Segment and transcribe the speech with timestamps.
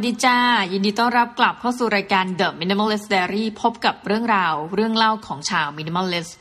[0.00, 0.38] วัสดีจ้า
[0.72, 6.32] ยินดีต้อนรับกลับเข้าสู่รายการ The Minimalist Diary พบกับเรื่องราวเรื่องเล่าของชาว Minimalist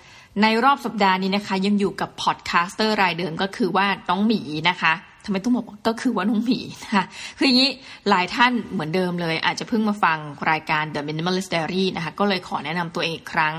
[0.42, 4.94] ในรอบสัปดาห์นี้นะคะ ยังอยู่กับพอดแคสเตอร์รายเดิมก็คือว่าน้องหมีนะคะ
[5.26, 7.04] ทำไมต้องบอกก็คือว่าน้องหมีนะคะ
[7.38, 7.72] คืออย่างนี้
[8.10, 10.18] หลายท่านเหมือนเดิมเลย อาจจะเพิ่งมาฟัง
[10.52, 13.54] รายการ The Minimalist Diary นะคะก็เลยขอแนะนำตัวเองอีกครั้ง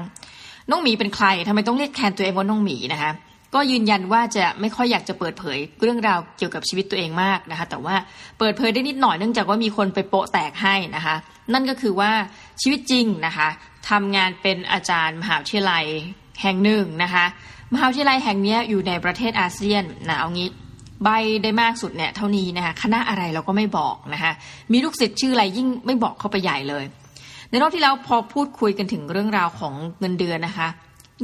[0.71, 3.13] น้องหมีเป็นใครทำไมต้องเรียกแทนตัวเองว่าน้องหมีนะคะ
[3.55, 7.97] ก็ยืนยันว่าจะไม่ค่อยอยากจะเปิดเผยเรื่องราวเกี่ยวกับชีวิตตัวเองมากนะคะ แต่ว่า
[8.39, 11.17] เปิดเผยได้นิดหน่อยเนื่องจากว่ามีคนไปโปะแตกให้นะคะ
[11.55, 12.11] นั่นก็คือว่า
[12.63, 13.49] ชีวิตจริงนะคะ
[13.91, 15.85] ทำงานเป็นอาจารย์มหาวิทยาลัย
[16.43, 17.25] แห่งหนึ่งนะคะ
[17.75, 20.49] มหาวิทยาลัยแห่งนี้อยู่ในประเทศอาเซียนนะเอางี้
[21.05, 21.09] ใบ
[21.43, 24.33] ได้มากสุดเนี่ยเท่านี้นะคะคณะอะไรเราก็ไม่บอกนะคะ
[24.73, 26.85] มีลูกศิษย์ชื่ออะไรยิ่งไม่บอกเข้าไปใหญ่เลย
[27.51, 30.69] ในรอบที่แล้วพอพูดคุยกันถึงเรื่องราวของเงินเดือนนะคะ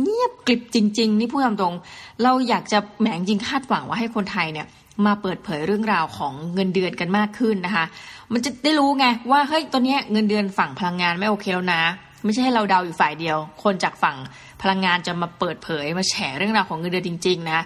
[0.02, 1.74] เงียบกริบจริง ๆ นี่พูดตามตรง
[2.22, 4.66] เราอยากจะแหมจริงคาดหวังว่าให้คนไทยเนี่ย
[5.06, 7.84] มาเปิดเผยเรื่องราวของเงินเดือนกันมากขึ้นนะคะ
[8.32, 11.82] มันจะได้รู้ไงว่าเฮ้ยตอนนี้เงินเดือนฝั่งพลังงานไม่โอเคแล้วนะ
[12.24, 14.16] ไม่ใช่ให้เราเดาอยู่ฝ่ายเดียว คนจากฝั่ง
[14.62, 17.60] พลังงานจะมาเปิดเผยมาแฉเรื่องราวของเงินเดือนจริง ๆ นะ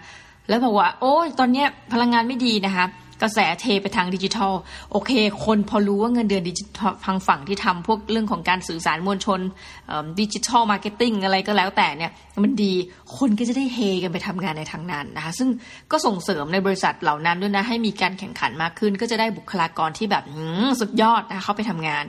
[0.48, 2.84] แล้วบอกว่า โอ้ยตอนนี้พลังงานไม่ดีนะคะ
[3.22, 4.52] กระแสเทไปทางดิจิทัล
[4.92, 5.11] โอเค
[5.44, 9.41] คนพอรู้ว่าเงินเดือนดิจิทัลทางฝั่งที่ทำพวกเรื่องของการสื่อสารมวลชน
[10.20, 12.11] digital marketing อะไรก็แล้วแต่เนี่ย
[12.42, 12.72] มันดี
[13.16, 15.48] คนก็จะได้เฮกันไปทำงานในทางนั้นนะคะ ซึ่ง
[15.92, 20.24] ก็ส่งเสริมในบริษัทเหล่านั้นด้วยนะให้มีการแข่งขันมากขึ้น ก็จะได้บุคลากรที่แบบ
[20.80, 22.06] สุดยอดนะเข้าไปทำงาน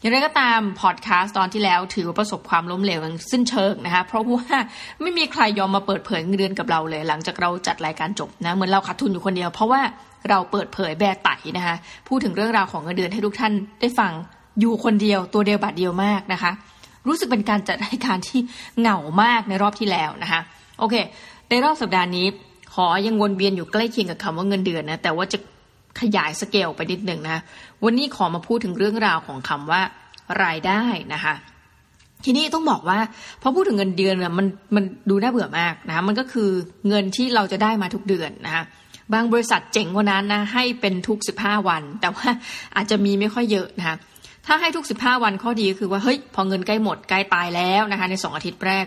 [0.00, 3.00] อย่างไรก็ตามพอดแคสต์ตอนที่แล้วถือว่าประสบความล้มเหลว
[3.32, 4.56] สิ้นเชิงนะคะเพราะว่า
[5.02, 9.80] ไม่มีใครยอมมาเปิดเผยเงินเดือนกับเราเลย หลังจากเราจัดรายการจบนะเหมือนเราขาดทุนอยู่คนเดียว เพราะว่า
[10.28, 11.76] เราเปิดเผยแบไต๋นะคะ
[12.08, 14.12] พูดถึงเรื่องราวของเงินเดือนให้ทุกท่านได้ฟัง
[14.60, 16.50] อยู่คนเดียวตัวเดียวบาทเดียวมากนะคะ
[17.08, 18.40] รู้สึกเป็นการจัดรายการที่
[18.80, 20.40] เหงามากในรอบที่แล้วนะคะ
[20.78, 20.94] โอเค
[21.50, 22.26] ในรอบสัปดาห์นี้
[22.74, 25.38] ขอยังวนเวียนอยู่ใกล้เคียงกับคำว่าเงินเดือนนะแต่ว่าจะ
[26.00, 27.42] ขยายสเกลไปนิดหนึ่งนะ
[27.84, 29.82] วันนี้ขอมาพูดถึงเรื่องราวของคำว่า
[30.44, 30.82] รายได้
[31.14, 31.34] นะคะ
[32.24, 32.98] ทีนี้ต้องบอกว่า
[33.42, 36.50] พอพูดถึงเงินเดือนมันมันดูน่าเบื่อมากนะมันก็คือ
[36.88, 38.64] เงินที่เราจะได้มาทุกเดือนนะคะ
[39.14, 42.28] บางบริษัทเจ๋งกว่านั้นนะให้เป็นทุก 15 วัน แต่ว่า
[42.76, 43.96] อาจจะมีไม่ค่อยเยอะนะคะ
[44.46, 48.86] ถ้าให้ทุก 15 วันข้อดีก็คือว่าเฮ้ยพอเงินใกล้หมดใกล้ตายแล้วนะคะ ใน 2 อาทิตย์แรก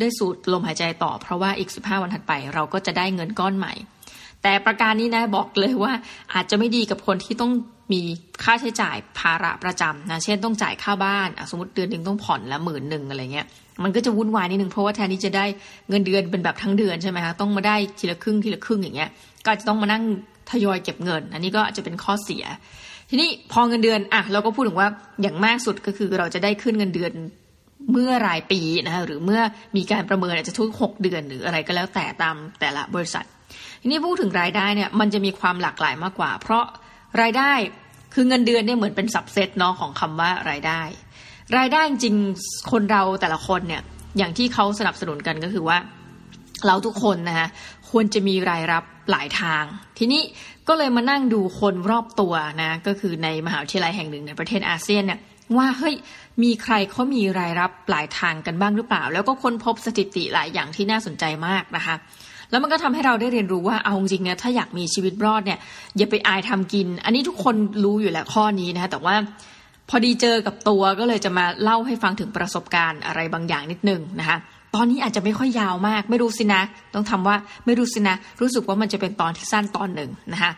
[0.00, 3.72] ได้สูดลมหายใจต่อเพราะว่าอีก 15 วันถัดไปเราก็จะได้เงินก้อนใหม่
[4.42, 5.92] แต่ประการนี้นะบอกเลยว่า
[6.34, 7.52] อาจจะไม่ดีกับคนที่ต้อง
[7.92, 8.02] มี
[8.44, 13.46] ค่าใช้จ่ายภาระประจำนะเช่นต้องจ่ายค่าบ้านสมมติเดือนหนึ่งต้องผ่อนละหมื่นหนึ่งอะไรเงี้ย
[13.84, 15.44] มันก็จะวุ่นวายนิดนึงเพราะว่าแทนที่จะได้
[15.88, 19.10] เงินเดือนเป็นแบบทั้งเดือนใช่ไหมคะต้องมาได้ทีละครึ่งทีละครึ่งอย่างเงี้ย
[19.44, 20.02] ก็จะต้องมานั่ง
[20.50, 22.44] ทยอยเก็บเงิน อันนี้ก็จะเป็นข้อเสีย
[23.10, 24.88] ทีนี้พอเงินเดือนอะเราก็พูดถึงว่า
[25.22, 27.12] อย่างมากสุดก็คือเราจะได้ขึ้นเงินเดือน
[27.92, 29.40] เมื่อรายปีนะคะหรือเมื่อ
[29.76, 33.24] มีการประเมินอาจจะทุกหกเดือนหรืออะไรก็แล้วแต่ตามแต่ละบริษัท
[33.86, 36.64] ทีนี้พูดถึงรายได้เนี่ยมันจะมีความหลากหลายมากกว่า เพราะ
[37.20, 37.52] รายได้
[38.14, 40.80] คือเงินเดือนเนี่ยเหมือนเป็นสับเซตเนาะของคำว่ารายได้
[41.56, 42.14] รายได้จริง
[42.72, 43.82] คนเราแต่ละคนเนี่ย
[44.18, 45.78] อย่างที่เขาสนับสนุนกันก็คือว่า
[46.66, 47.48] เราทุกคนนะคะ
[47.90, 49.64] ควรจะมีรายรับหลายทาง
[49.98, 50.22] ทีนี้
[50.68, 55.20] ก็เลยมานั่งดูคนรอบตัวนะก็คือในมหาวิทยาลัยแห่งหนึ่งในประเทศอาเซียนเนี่ย
[55.56, 55.94] ว่าเฮ้ย
[56.42, 61.94] มีใครเขามีรายรับหลายทางกันบ้างหรือเปล่า แล้วก็ค้นพบสถิติหลายอย่างที่น่าสนใจมากนะคะ
[62.50, 65.58] แล้วมันก็ทำให้เราได้เรียนรู้ว่าเอาจริงเนี่ยถ้าอยากมีชีวิตรอดเนี่ย
[65.96, 69.14] อย่าไปอายทำกิน อันนี้ทุกคนรู้อยู่แล้วข้อนี้นะคะแต่ว่า
[69.88, 74.38] พอดีเจอกับตัวก็เลยจะมาเล่าให้ฟังถึงประสบการณ์อะไรบางอย่างนิดนึงนะคะ
[74.74, 76.62] ตอนนี้อาจจะไม่ค่อยยาวมาก ไม่รู้สินะ
[76.94, 77.36] ต้องทำว่า
[77.66, 80.52] ไม่รู้สินะ รู้สึกว่ามันจะเป็นตอนที่สั้นตอนหนึ่งนะคะ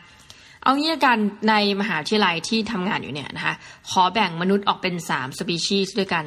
[0.63, 1.19] เอางี้กัน
[1.49, 3.55] ในมหาวิทยาลัยที่ทำงานอยู่เนี่ยนะคะ
[3.91, 6.25] ขอแบ่งมนุษย์ออกเป็นสามสปีชีส์ด้วยกัน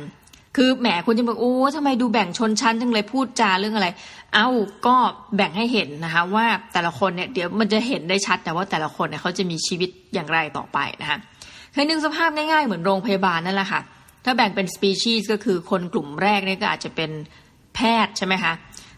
[0.56, 3.88] คือแหมคุณจะบอกโอ้ทำไมดูแบ่งชนชั้นจังเลยพูดจาเรื่องอะไร
[4.34, 4.48] เอ้า
[4.88, 4.96] ก็
[5.36, 11.18] แบ่งให้เห็นนะคะว่าแต่ละคนเนี่ยเดี๋ยวมันจะเห็นได้ชัดแต่ว่าแต่ละคนเนี่ยเขาจะมีชีวิตอย่างไรต่อไปนะคะ
[11.74, 13.82] เคยนึกสภาพง่ายๆเหมือนโรงพยาบาลนั่นแหละค่ะ
[14.26, 17.12] ถ้าแบ่งเป็นสปีชีส์ก็คือคนกลุ่มแรกเนี่ยก็อาจจะเป็น
[17.76, 18.54] แพทย์ใช่ไหมคะ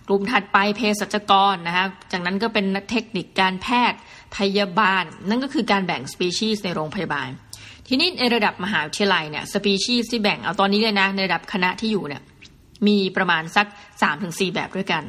[0.08, 3.98] กลุ่มถัดไปเภสัชกรนะคะจากนั้นก็เป็นเทคนิคการแพทย์
[4.38, 7.30] พยาบาล นั่นก็คือการแบ่งสปีชีส์ในโรงพยาบาล
[7.96, 12.22] ทีนี้ในระดับมหาวิทยาลัยเนี่ยสปีชีส์ที่แบ่งเอาตอนนี้เลยนะในระดับคณะที่อยู่เนี่ย
[12.88, 13.68] มีประมาณสัก
[14.12, 15.04] 3-4 แบบด้วยกัน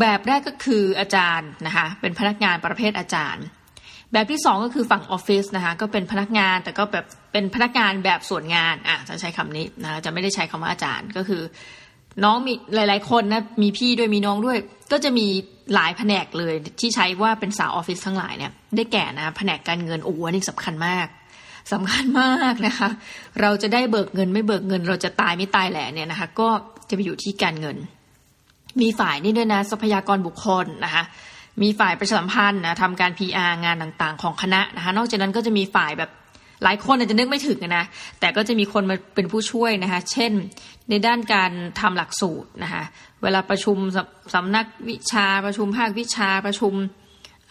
[0.00, 3.44] แบบแรกก็คืออาจารย์นะคะเป็นพนักงานประเภทอาจารย์
[4.12, 11.42] แบบที่สองก็คือฝั่งออฟฟิศนะคะก็เป็นพนักงานแต่ก็แบบเป็นพนักงานแบบส่วนงานอะจะใช้คำนี้นะจะไม่ได้ใช้คำว่าอาจารย์ก็คือ
[12.24, 14.58] น้องมีหลาย ๆ คนนะมีพี่ด้วยมีน้องด้วย
[14.92, 15.26] ก็จะมี
[15.74, 21.08] หลายแผนกเลยที่ใช้ว่าเป็นสาวออฟฟิศทั้งหลายเนี่ยได้แก่นะแผนกการเงินโอ้โหนี่สำคัญมาก
[21.72, 22.88] สำคัญมากนะคะ
[23.40, 26.48] เราจะได้เบิกเงินไม่เบิกเงิน เราจะตายไม่ตายแหละเนี่ยนะคะ ก็
[26.88, 27.76] จะไปอยู่ที่การเงิน
[28.80, 31.02] มีฝ่ายนี่ด้วยนะทรัพยากรบุคคลนะคะ
[31.62, 36.10] มีฝ่ายประชาสัมพันธ์นะทำการ PR งานต่างๆ ของคณะนะคะ นอกจากนั้นก็จะมีฝ่ายแบบ
[36.64, 37.84] หลายคนอาจจะนึกไม่ถึงนะ
[38.20, 40.32] แต่ก็จะมีคนมาเป็นผู้ช่วยนะคะ เช่น
[40.90, 41.50] ในด้านการ
[41.80, 42.82] ทำหลักสูตรนะคะ
[43.22, 43.76] เวลาประชุม
[44.34, 46.72] สำนักวิชาประชุมภาควิชาประชุม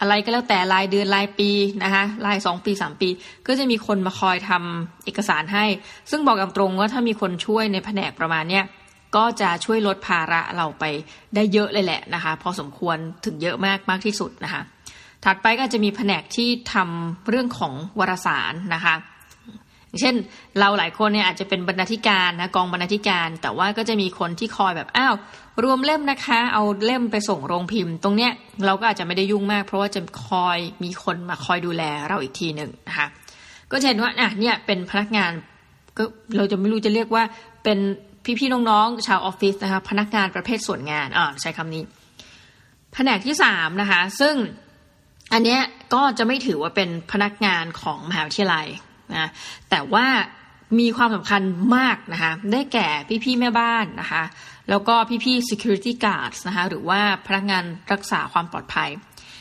[0.00, 1.50] อะไรก็แล้วแต่รายเดือนรายปี
[1.82, 3.08] นะคะรายสองปีสามปี
[3.46, 5.64] ก็จะมีคนมาคอยทำเอกสารให้
[6.10, 8.64] ซึ่งบอกตรงว่าถ้ามีคนช่วยในแผนกประมาณเนี้ย
[9.16, 10.84] ก็จะช่วยลดภาระเราไป
[11.34, 14.62] ได้เยอะเลยแหละนะคะ พอสมควรถึงเยอะมากมากที่สุดนะคะ
[15.24, 18.94] ถัดไปก็จะมีแผนกที่ทำเรื่องของวารสารนะคะ
[20.00, 20.14] เช่น
[20.60, 25.14] เราหลายคนเนี่ยอาจจะเป็นบรรณาธิการนะกองบรรณาธิการ แต่ว่าก็จะมีคนที่คอยแบบอ้าว
[25.64, 28.32] รวมเล่มนะคะ เอาเล่มไปส่งโรงพิมพ์ ตรงเนี้ย
[28.66, 33.06] เราก็อาจจะไม่ได้ยุ่งมาก เพราะว่าจะคอยมีคนมาคอยดูแลเราอีกทีหนึ่งนะคะ
[33.70, 35.32] ก็จะเห็นว่าอะเนี่ยเป็นพนักงาน
[35.96, 36.04] ก็
[36.36, 37.24] เราจะไม่รู้จะเรียกว่า
[37.64, 37.78] เป็น
[38.38, 41.82] พี่ๆน้องๆชาวออฟฟิศนะคะพนักงานประเภทส่วนงานอ่าใช้คำนี้
[42.92, 44.34] แผนกที่สามนะคะ ซึ่ง
[45.32, 45.60] อันเนี้ย
[45.94, 48.66] ก็จะไม่ถือว่าเป็นพนักงานของมหาวิทยาลัย
[49.12, 49.28] นะ
[49.70, 50.06] แต่ว่า
[50.78, 51.42] มีความสำคัญ
[51.76, 52.88] มากนะคะ ได้แก่
[53.24, 54.22] พี่ๆแม่บ้านนะคะ
[54.70, 58.90] แล้วก็พี่ๆ security guards นะคะ หรือว่าพนักงานรักษาความปลอดภัย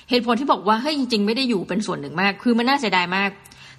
[0.09, 3.29] เหตุผลที่บอกว่าเฮ้ยจริง ๆ ไม่ได้อยู่เป็นส่วนหนึ่งมาก คือมันน่าเสียดายมาก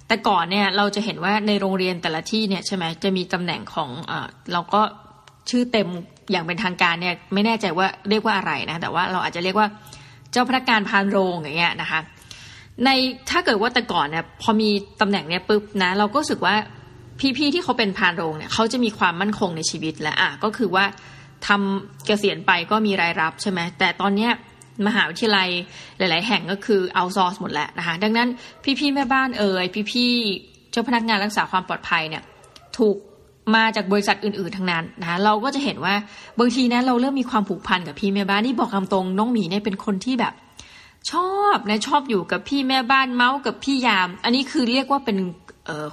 [0.07, 4.81] แต่ก่อนเนี่ยเราจะเห็นว่าในโรงเรียนแต่ละที่เนี่ยใช่ไหมจะมีตำแหน่งของเออเราก็
[5.49, 5.87] ชื่อเต็ม
[6.31, 9.67] อย่างเป็นทางการเนี่ยไม่แน่ใจว่าเรียกว่าอะไรนะ แต่ว่าเราอาจจะเรียกว่า
[10.31, 11.99] เจ้าพนักงานพานโรงอย่างเงี้ยนะคะ
[12.85, 12.89] ใน
[13.29, 14.69] ถ้าเกิดว่าแต่ก่อนเนี่ยพอมี
[15.01, 16.55] ตำแหน่งเนี้ยปุ๊บนะ เราก็รู้สึกว่า
[17.37, 20.85] พี่ๆที่เขาเป็นพานโรงเนี่ยเขาจะมีความมั่นคงในชีวิตและอะก็คือว่า
[21.47, 24.31] ทำเกษียณไปก็มีรายรับใช่ไหมแต่ตอนเนี้ย
[24.87, 25.49] มหาวิทยาลัย
[25.97, 28.29] หลาย ๆ แห่งก็คือเอาซอร์สหมดแล้วนะคะดังนั้น
[28.79, 32.23] พี่ๆแม่บ้านเอ่ยพี่ๆเจ้าพนักงานรักษาความปลอดภัยเนี่ย
[32.77, 32.95] ถูก
[33.55, 35.95] มาจากบริษัทอื่น ๆ ทั้งนั้นนะะเราก็จะเห็นว่า
[36.39, 40.33] บางทีนะเราเริ่มมีความผูกพันกับพี่แม่บ้านนี่บอกคำตรงน้องหมีเนี่ยเป็นคนที่แบบ
[41.11, 45.17] ชอบนะชอบอยู่กับพี่แม่บ้านเมาส์กับพี่ยาม อันนี้คือเรียกว่าเป็น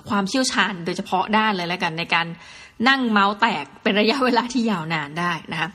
[0.08, 2.26] ความเชี่ยวชาญโดยเฉพาะด้านเลยแล้วกันในการ
[2.88, 5.68] นั่งเมาส์แตกเป็นระยะเวลาที่ยาวนานได้นะคะ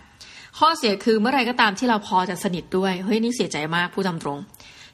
[0.59, 4.39] ข้อเสียคือเมื่อไรก็ตามที่เราพอจะสนิทด้วยเฮ้ยนี่เสียใจมากผู้ทำตรง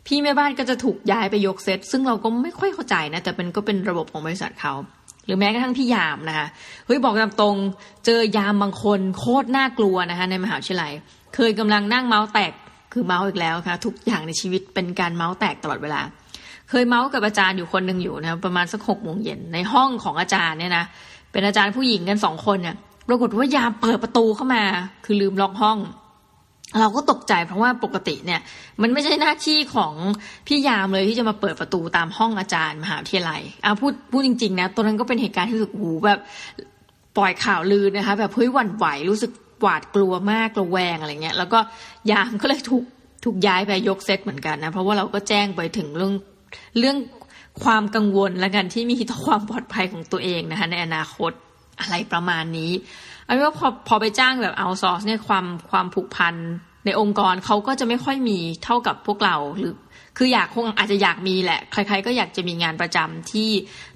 [0.07, 4.74] พี่แม่บ้านก็จะถูกย้ายไปยกเซตซึ่งเราก็ไม่ค่อยเข้าใจนะแต่เป็นก็เป็นระบบของบริษัทเขา
[5.25, 6.48] หรือแม้กระทั่งพี่ยามนะคะ
[6.86, 7.56] เฮ้ยบอกตามตรง
[8.06, 10.92] เจอยามบางคนโคตรน่ากลัวนะคะในมหาวิทยาลัย
[11.36, 12.51] เคยกำลังนั่งเมาส์แตก
[12.94, 16.01] คือเมาส์อีกแล้วค่ะ ทุกอย่างในชีวิตเป็นการเมาส์แตกตลอดเวลา
[16.69, 20.86] เคยเมาส์กับอาจารย์อยู่คนหนึ่งอยู่นะประมาณสักหกโมงเย็นในห้องของอาจารย์เนี่ยนะ
[21.31, 22.75] เป็นอาจารย์ผู้หญิงกันสองคนเนี่ย
[23.07, 24.63] ปรากฏว่ายามเปิดประตูเข้ามา
[25.06, 25.80] คือลืมล็อกห้อง
[26.80, 28.42] เราก็ตกใจเพราะว่าปกติเนี่ย
[28.81, 29.94] มันไม่ใช่หน้าที่ของ
[30.48, 36.19] พี่ยามเลยที่จะมาเปิดประตูตามห้องอาจารย์มหาวิทยาลัยเอาพูดพูดจริงๆนะตอนนั้นก็เป็นเหตุการณ์ที่รู้สึกหูแบบ
[37.18, 39.31] ปล่อยข่าวลือนะคะ แบบเฮ้ยหวั่นไหวรู้สึก
[39.63, 41.60] หวาดกลัวมากกระแวงอะไรเงี้ย แล้วก็
[42.12, 42.86] ยามก็เลยถูก
[43.24, 46.13] ถูกย้ายไปยกเซตเหมือนกันนะ เพราะว่าเราก็แจ้งไปถึงเรื่อง
[46.80, 46.98] เรื่อง
[47.63, 51.31] ความกังวลและกันที่มีต่อความปลอดภัยของตัวเองนะคะในอนาคต
[51.80, 52.71] อะไรประมาณนี้
[53.25, 56.36] เอันนี้ว่าพอพอไปจ้างแบบเอาซอร์สเนี่ยความความผูกพัน
[56.86, 59.74] ในองค์กรเขาก็จะไม่ค่อยมีเท่ากับพวกเราหรือ
[60.18, 63.50] คืออยากคงอาจจะอยากมีแหละ ใคร ๆ ก็อยากจะมีงานประจำที่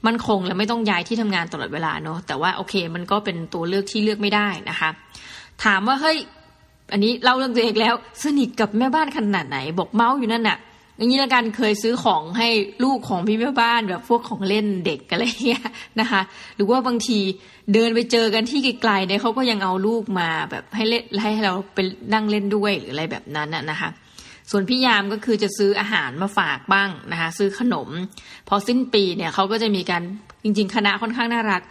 [0.06, 4.90] มั่นคงและไม่ต้องย้ายที่ทำงานตลอดเวลาเนาะแต่ว่าโอเค มันก็เป็นตัวเลือกที่เลือกไม่ได้นะคะ
[5.66, 6.18] ถามว่าเฮ้ย
[6.92, 10.58] อันนี้เล่าเรื่องตัวเองแล้ว สนิทกับแม่บ้านขนาดไหน บอกเมาส์อยู่นั่นน่ะ
[10.98, 12.48] อย่างนี้ละกันเคยซื้อของให้
[12.84, 15.64] ลูกของพี่แม่บ้านแบบพวกของเล่นเด็กอะไรเงี้ย
[16.00, 16.22] นะคะ
[16.56, 17.20] หรือว่าบางที
[17.74, 21.80] เดินไปเจอกันที่ไกลๆเนี่ยเขาก็ยังเอาลูกมาแบบให้เล่นให้เราไป
[22.14, 23.90] นั่งเล่นด้วยหรืออะไรแบบนั้นนะคะ
[24.52, 27.90] ส่วนพี่ยามก็คือจะซื้ออาหารมาฝากบ้างนะคะ ซื้อขนม
[28.48, 30.04] พอสิ้นปีเนี่ยเขาก็จะมีการ
[30.44, 31.62] จริง ๆ คณะค่อนข้างน่ารัก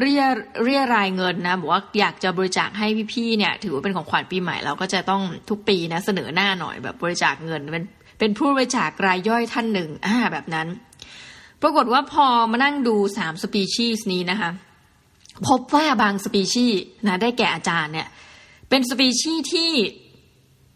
[0.00, 0.22] เรีย
[0.64, 7.84] เรียรายเงินนะบอกว่าอยากจะบริจาคให้พี่ๆเนี่ย ถือว่าเป็นของขวัญปีใหม่เราก็จะต้องทุกปีนะเสนอหน้าหน่อยแบบบริจาคเงินเป็น
[8.18, 10.68] เป็นผู้บริจาครายย่อยท่านหนึ่งอ่าแบบนั้น
[11.62, 14.50] ปรากฏว่าพอมานั่งดูสามสปีชีส์นี้นะคะ
[15.48, 18.08] พบว่าบางสปีชีส์นะได้แก่อาจารย์เนี่ย
[18.68, 19.70] เป็นสปีชีส์ที่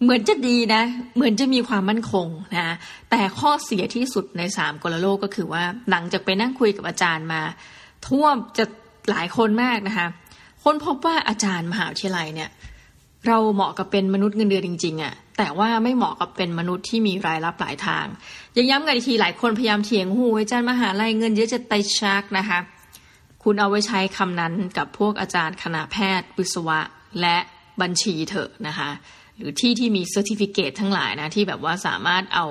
[0.03, 0.83] เหมือนจะดีนะ
[1.17, 2.77] เหมือนจะมีความมั่นคงนะ
[3.11, 7.43] แต่ข้อเสียที่สุดในสามกลโลกก็คือว่า หลังจากไปนั่งคุยกับอาจารย์มา
[8.09, 8.65] ท่วมจะ
[9.11, 10.07] หลายคนมากนะคะ
[10.65, 12.51] คนพบว่าอาจารย์มหาวิทยาลัยเนี่ย
[13.27, 18.07] เราเหมาะกับเป็นมนุษย์เงินเดือนจริงๆอะ่ะแต่ว่าไม่เหมาะกับเป็นมนุษย์ที่มีรายรับหลายทาง
[18.57, 22.59] ยังย้ำกันอีกทีหลายคนพยายามเถียงโหอาจารย์มหาลัยเงินเยอะจะตายชักนะคะ
[23.43, 26.81] คุณเอาไว้ใช้คำนั้นกับพวกอาจารย์คณะแพทย์ วิศวะ
[27.21, 27.37] และ
[27.81, 28.91] บัญชีเถอะนะคะ
[29.37, 32.47] หรือที่ที่มี certificate ทั้งหลายนะที่แบบว่าสามารถเอา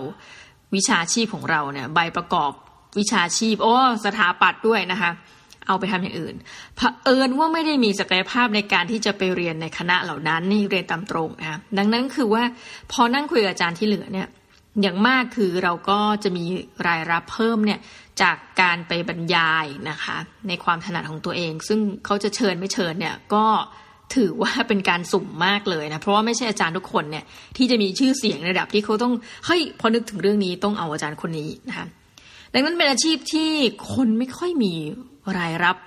[0.75, 2.51] วิชาชีพของเราเนี่ยใบประกอบ
[2.99, 5.11] วิชาชีพ โอ้สถาปัตย์ด้วยนะคะ
[5.67, 6.35] เอาไปทำอย่างอื่น
[6.75, 12.43] เผอิญว่าไม่ได้มีศักยภาพในการที่จะไปเรียนในคณะเหล่านั้นนี่เรียนตามตรงนะดังนั้นคือว่า
[12.91, 14.27] พอนั่งคุยกับอาจารย์ที่เหลือเนี่ย
[14.81, 16.45] อย่างมากคือเราก็จะมี
[16.87, 17.79] รายรับเพิ่มเนี่ย
[18.21, 20.17] จากการไปบรรยายนะคะ
[20.47, 23.45] ในความถนัดของตัวเอง ซึ่งเขาจะเชิญไม่เชิญเนี่ยก็
[24.15, 27.23] ถือว่าเป็นการสุ่มมากเลยนะเพราะว่าไม่ใช่อาจารย์ทุกคนเนี่ย
[27.57, 29.13] ที่จะมีชื่อเสียงระดับที่เขาต้อง
[29.45, 31.85] เฮ้ยพอนึกถึงเรื่องนี้ต้องเอาอาจารย์คนนี้นะคะ
[32.53, 33.51] ดังนั้นเป็นอาชีพที่
[33.93, 34.73] คนไม่ค่อยมี
[35.39, 35.77] รายรับ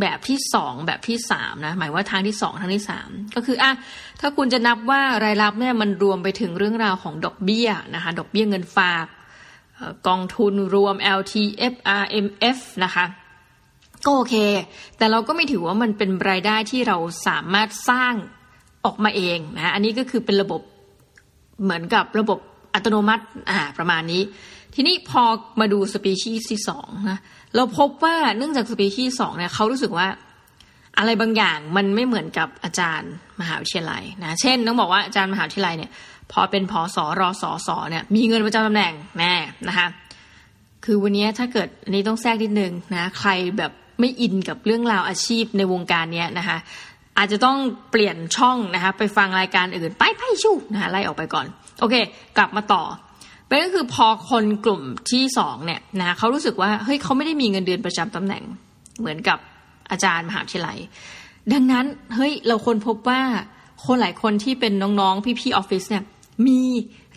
[0.00, 3.72] แบบที่สองแบบที่สามนะหมายว่าทางที่สองทางที่สามก็คืออะ
[4.20, 9.06] ถ้าคุณจะนับว่ารายรับเนี่ยมันรวมไปถึงเรื่องราวของดอกเบี้ยนะคะดอกเบี้ยเงินฝาก
[10.08, 13.04] กองทุนรวม LTF RMF นะคะ
[14.04, 14.36] ก็โอเค
[14.98, 16.96] แต่เราก็ไม่ถือว่ามันเป็นรายได้ที่เรา
[17.26, 18.14] สามารถสร้าง
[18.84, 20.60] ออกมาเองนะอันนี้ก็คือเป็นระบบ
[21.62, 22.38] เหมือนกับระบบ
[22.74, 24.22] อัตโนมัติอ่าประมาณนี้
[24.74, 25.22] ทีนี้พอ
[25.60, 27.18] มาดูสปีชีส์ที่สองนะ
[27.56, 30.08] เราพบว่าเนื่องจากสปีชีส์สองเนี่ยเขารู้สึกว่า
[30.98, 35.90] อะไรบางอย่างมันไม่เหมือนกับอาจารย์มหาวิทยาลัยนะเช่นต้องบอกว่าอาจารย์มหาวิทยาลัยเนี่ย
[36.32, 39.34] พอเป็นพอสอรอสอสอเนี่ยมีเงินประจำตำแหน่งแน่
[39.68, 39.88] นะคะ
[40.84, 46.58] คือวันนี้ถ้าเกิดอันนี้ต้องแทรกนิดนึงนะใครแบบไม่อินกับเรื่องราวอาชีพในวงการเนี้ยนะคะ
[47.18, 47.56] อาจจะต้อง
[47.90, 51.46] เปลี่ยนช่องนะคะไปฟังรายการอื่นไปไปชูนะคะไล่ออกไปก่อน
[51.80, 51.94] โอเค
[52.36, 52.82] กลับมาต่อ
[53.52, 58.44] เป็นก็คือพอคนกลุ่มที่สองเนี่ยนะเขารู้สึกว่าเฮ้ยเขาไม่ได้มีเงินเดือนประจำตำแหน่ง
[59.00, 59.38] เหมือนกับ
[59.90, 60.78] อาจารย์มหาวิทยาลัย
[61.52, 63.20] ดังนั้นเฮ้ยเราคนพบว่า
[63.86, 66.04] คนหลายคนที่เป็นน้องๆ พี่ๆออฟฟิศเนี่ย
[66.46, 66.60] มี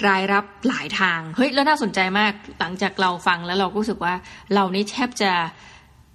[0.08, 4.14] รายรับหลายทางเฮ้ยแล้วน่าสนใจมากหลังจากเราฟังแล้วเราก็รู้สึกว่า
[4.54, 5.32] เรานี่แทบจะ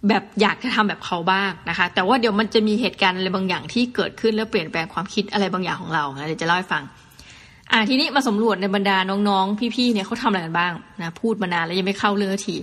[0.09, 6.83] แบบอยากจะทำแบบเขาบ้างนะคะ แต่ว่าเดี๋ยวมันจะมีเหตุการณ์อะไรบางอย่างที่เกิดขึ้นแล้วเปลี่ยนแปลงความคิดอะไรบางอย่างของเราเดี๋ยวจะเล่าให้ฟัง
[7.73, 8.97] อ่าทีนี้มาสำรวจในบรรดา
[9.29, 12.57] น้องๆ พี่ๆเนี่ยเขาทำอะไรกันบ้างนะพูดมานานแล้วยังไม่เข้าเรื่องที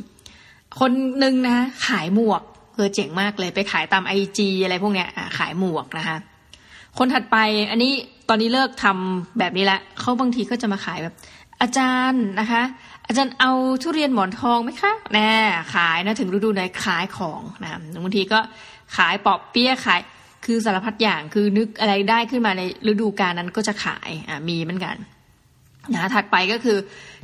[0.79, 2.41] คนหนึ่งนะขายหมวก
[2.75, 6.17] เออเจ๋งมากเลยไปขายตามไอจีอะไรพวกเนี้ยขายหมวกนะคะ
[6.97, 7.37] คนถัดไป
[7.71, 7.91] อันนี้
[8.29, 11.13] ตอนนี้เลิกทำแบบนี้ล้วเขาบางทีก็จะมาขายแบบ
[11.61, 12.63] อาจารย์นะคะ
[13.07, 15.33] อาจารย์เอาทุเรียนหมอนทองไหมคะแน่
[15.75, 17.69] ขายนะถึงฤดูไหนขายของนะ
[18.03, 18.39] บางทีก็
[18.95, 19.99] ขายปอบเปี้ยขาย
[20.47, 24.95] คือสารพัดอย่างคือนึกอะไรได้ขึ้นมาในฤดูกาลนั้นก็จะขายอ่ามีเหมือนกัน
[25.93, 26.77] นะถัดไปก็คือ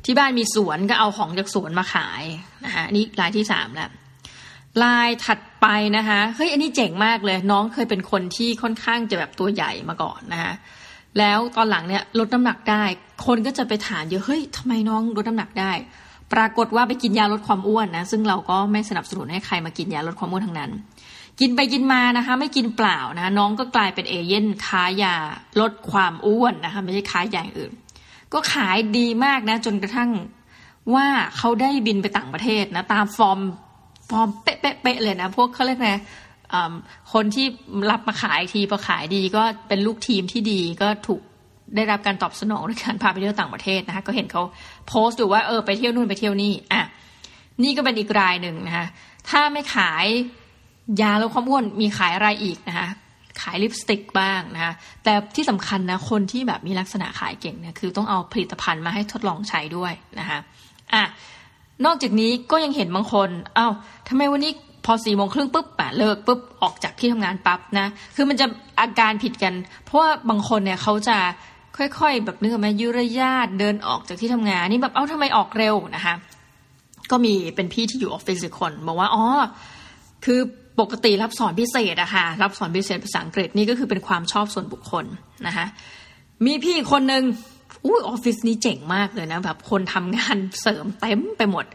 [0.06, 2.24] ที่บ้านมีสวนก็เอาของจากสวนมาขาย
[2.66, 3.92] นะคะนี่รายที่สามแล้ว
[4.84, 10.54] ลายถัดไปนะคะเฮ้ยอันนี้เจ๋งมากเลย น้องเคยเป็นคนที่ค่อนข้างจะแบบตัวใหญ่มาก่อนนะคะ
[11.20, 12.84] แล้วตอนหลังเนี่ยลดน้ำหนักได้
[13.26, 15.72] คนก็จะไปถามเยอะเฮ้ยทำไมน้องลดน้ำหนักได้
[16.34, 20.72] ปรากฏว่าไปกินยาลดความอ้วนนะซึ่งเราก็ไม่สนับสนุนให้ใครมากินยาลดความอ้วนทั้งนั้น
[21.40, 25.16] กินไปกินมานะคะ ไม่กินเปล่านะคะน้องก็กลายเป็นเอเย่นค้ายา
[25.60, 27.74] ลดความอ้วนนะคะ ไม่ใช่ค้ายาอย่างอื่น
[28.34, 30.12] ก็ขายดีมากนะจนกระทั่ง
[30.96, 33.40] ว่าเขาได้บินไปต่างประเทศนะตามฟอร์ม
[34.10, 35.92] ฟอร์มเป๊ะๆเลยนะ พวกเขาเรียกไง
[37.14, 37.46] คนที่
[37.92, 41.22] รับมาขายทีพอขายดีก็เป็นลูกทีมที่ดีก็ถูก
[41.76, 44.44] ได้รับการตอบสนองในการพาไปเที่ยวต่างประเทศนะคะก็เห็นเขา
[44.88, 46.82] โพสต์ดูว่าเออไปเที่ยวนู่นไปเที่ยวนี่อะ
[47.64, 48.88] นี่ก็เป็นอีกรายหนึ่งนะคะ
[49.30, 50.06] ถ้าไม่ขาย
[51.02, 52.90] ยาลดความอ้วนมีขายอะไรอีกนะคะ
[53.42, 54.74] ขายลิปสติกบ้างนะคะ
[55.04, 60.40] แต่ที่สำคัญนะคนที่แบบมีลักษณะขายเก่งเนี่ยคือต้องเอาผลิตภัณฑ์มาให้ทดลองใช้ด้วยนะคะ
[60.94, 61.04] อะ
[61.86, 63.68] นอกจากนี้ก็ยังเห็นบางคนเอา้า
[64.10, 64.52] ทำไมวันนี้
[64.86, 68.46] พอสี่โมงครึ่งปุ๊บปะเลิกปุ๊บออกจากที่ทำงานปั๊บนะ คือมันจะ
[68.80, 71.18] อาการผิดกัน เพราะว่าบางคนเนี่ยเขาจะ
[71.78, 76.16] ค่อยๆ แบบนึกไหมยุระยาตเดินออกจากที่ทำงานนี่แบบเอ้าทำไมออกเร็วนะคะ
[77.12, 79.24] ก็มีเป็นพี่ที่อยู่ออฟฟิศคน บอกว่าอ๋อ
[80.26, 80.40] คือ
[80.80, 85.06] ปกติรับสอนพิเศษอะค่ะรับสอนพิเศษภาษาอังกฤษนี่ก็คือเป็นความชอบส่วนบุคคล
[85.48, 85.66] นะคะ
[86.46, 87.24] มีพี่คนหนึ่ง
[87.86, 91.66] อุ้ยออฟฟิศนี้เจ๋งมากเลยนะแบบคนทำงานเสริมเต็มไปหมด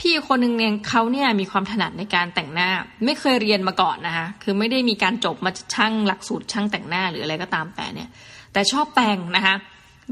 [0.00, 2.70] พี่คนหนึ่งเนี่ยเขาเนี่ยมีความถนัดในการแต่งหน้า
[3.04, 8.08] ไม่เคยเรียนมาก่อนนะคะคือไม่ได้มีการจบมาช่างหลักสูตรช่างแต่งหน้าหรืออะไรก็ตามแต่เนี่ย
[8.52, 9.54] แต่ชอบแต่งนะคะ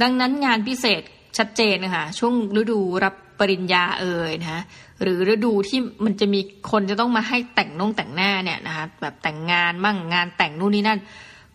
[0.02, 1.02] ดังนั้นงานพิเศษ
[1.38, 4.62] ชัดเจนนะคะช่วงฤดูรับ ปริญญาเอ่ยนะ
[5.02, 11.00] หรือฤดูที่มันจะมีคนจะต้องมาให้แต่งน่งแต่งหน้าเนี่ยนะคะแบบแต่งงานมั่งงานแต่งนู่นนี่นั่น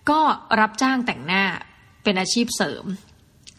[0.09, 0.19] ก็
[0.59, 1.43] รับจ้างแต่งหน้า
[2.03, 2.85] เป็นอาชีพเสริม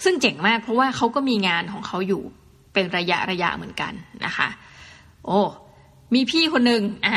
[0.04, 2.22] ซึ่งเจ๋งมากเพราะว่าเขาก็มีงานของเขาอยู่
[2.72, 3.92] เป็นระยะระยะเหมือนกัน
[4.24, 4.48] นะคะ
[5.26, 5.40] โอ้
[6.14, 7.16] มีพี่คนหนึ่งอ่า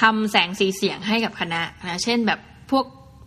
[0.00, 2.84] ทำแสงสีเสียงให้กับคณะนะเช่นแบบพวก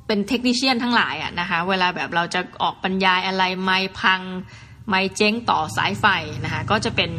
[0.07, 4.21] เป็นเทคนิชเชียนทั้งหลายอะนะคะ เวลาแบบเราจะออกบรรยายอะไรไม่พัง
[4.89, 6.05] ไม่เจ๊งต่อสายไฟ
[6.45, 7.09] นะคะก็จะเป็น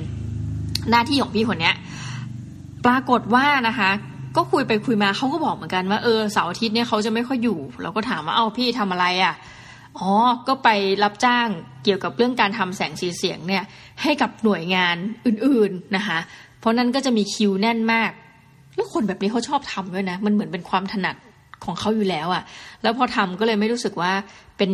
[0.90, 1.75] หน้าที่ของพี่คนเนี้ย
[2.87, 3.90] ปรากฏว่านะคะ
[4.37, 9.35] ก็คุยไปคุยมาเขาก็บอกเหมือนกันว่าเออเสาร์อาทิตย์เนี่ยเขาจะไม่ค่อยอยู่ เราก็ถามว่าเอาพี่ทำอะไรอะ่ะ
[9.99, 10.11] อ๋อ
[10.49, 10.68] ก็ไป
[11.04, 11.49] รับจ้าง
[11.85, 13.64] เกี่ยวกับเรื่องการทำแสงสีเสียงเนี่ย
[14.02, 16.18] ให้กับหน่วยงานอื่นๆนะคะ
[16.61, 18.11] เพราะนั้นก็จะมีคิวแน่นมาก
[18.75, 21.16] แล้วคนแบบนี้เขาชอบทำด้วยนะ มันเหมือนเป็นความถนัด
[21.64, 22.42] ของเขาอยู่แล้วอะ่ะ
[22.83, 24.12] แล้วพอทำก็เลยไม่รู้สึกว่า
[24.58, 24.70] เป็น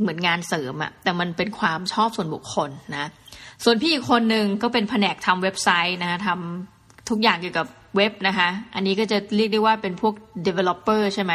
[0.00, 3.08] เหมือนงานเสริมอะแต่มันเป็นความชอบส่วนบุคคลนะ
[3.64, 7.66] ส่วนพี่อีกคนหนึ่งก็เป็นแผนกทำเว็บไซต์นะทำทุกอย่างเกี่ยวกับ
[7.96, 10.14] เว็บนะคะ อันนี้ก็จะเรียกได้ว่าเป็นพวก
[10.46, 11.32] developer ใช่ไหม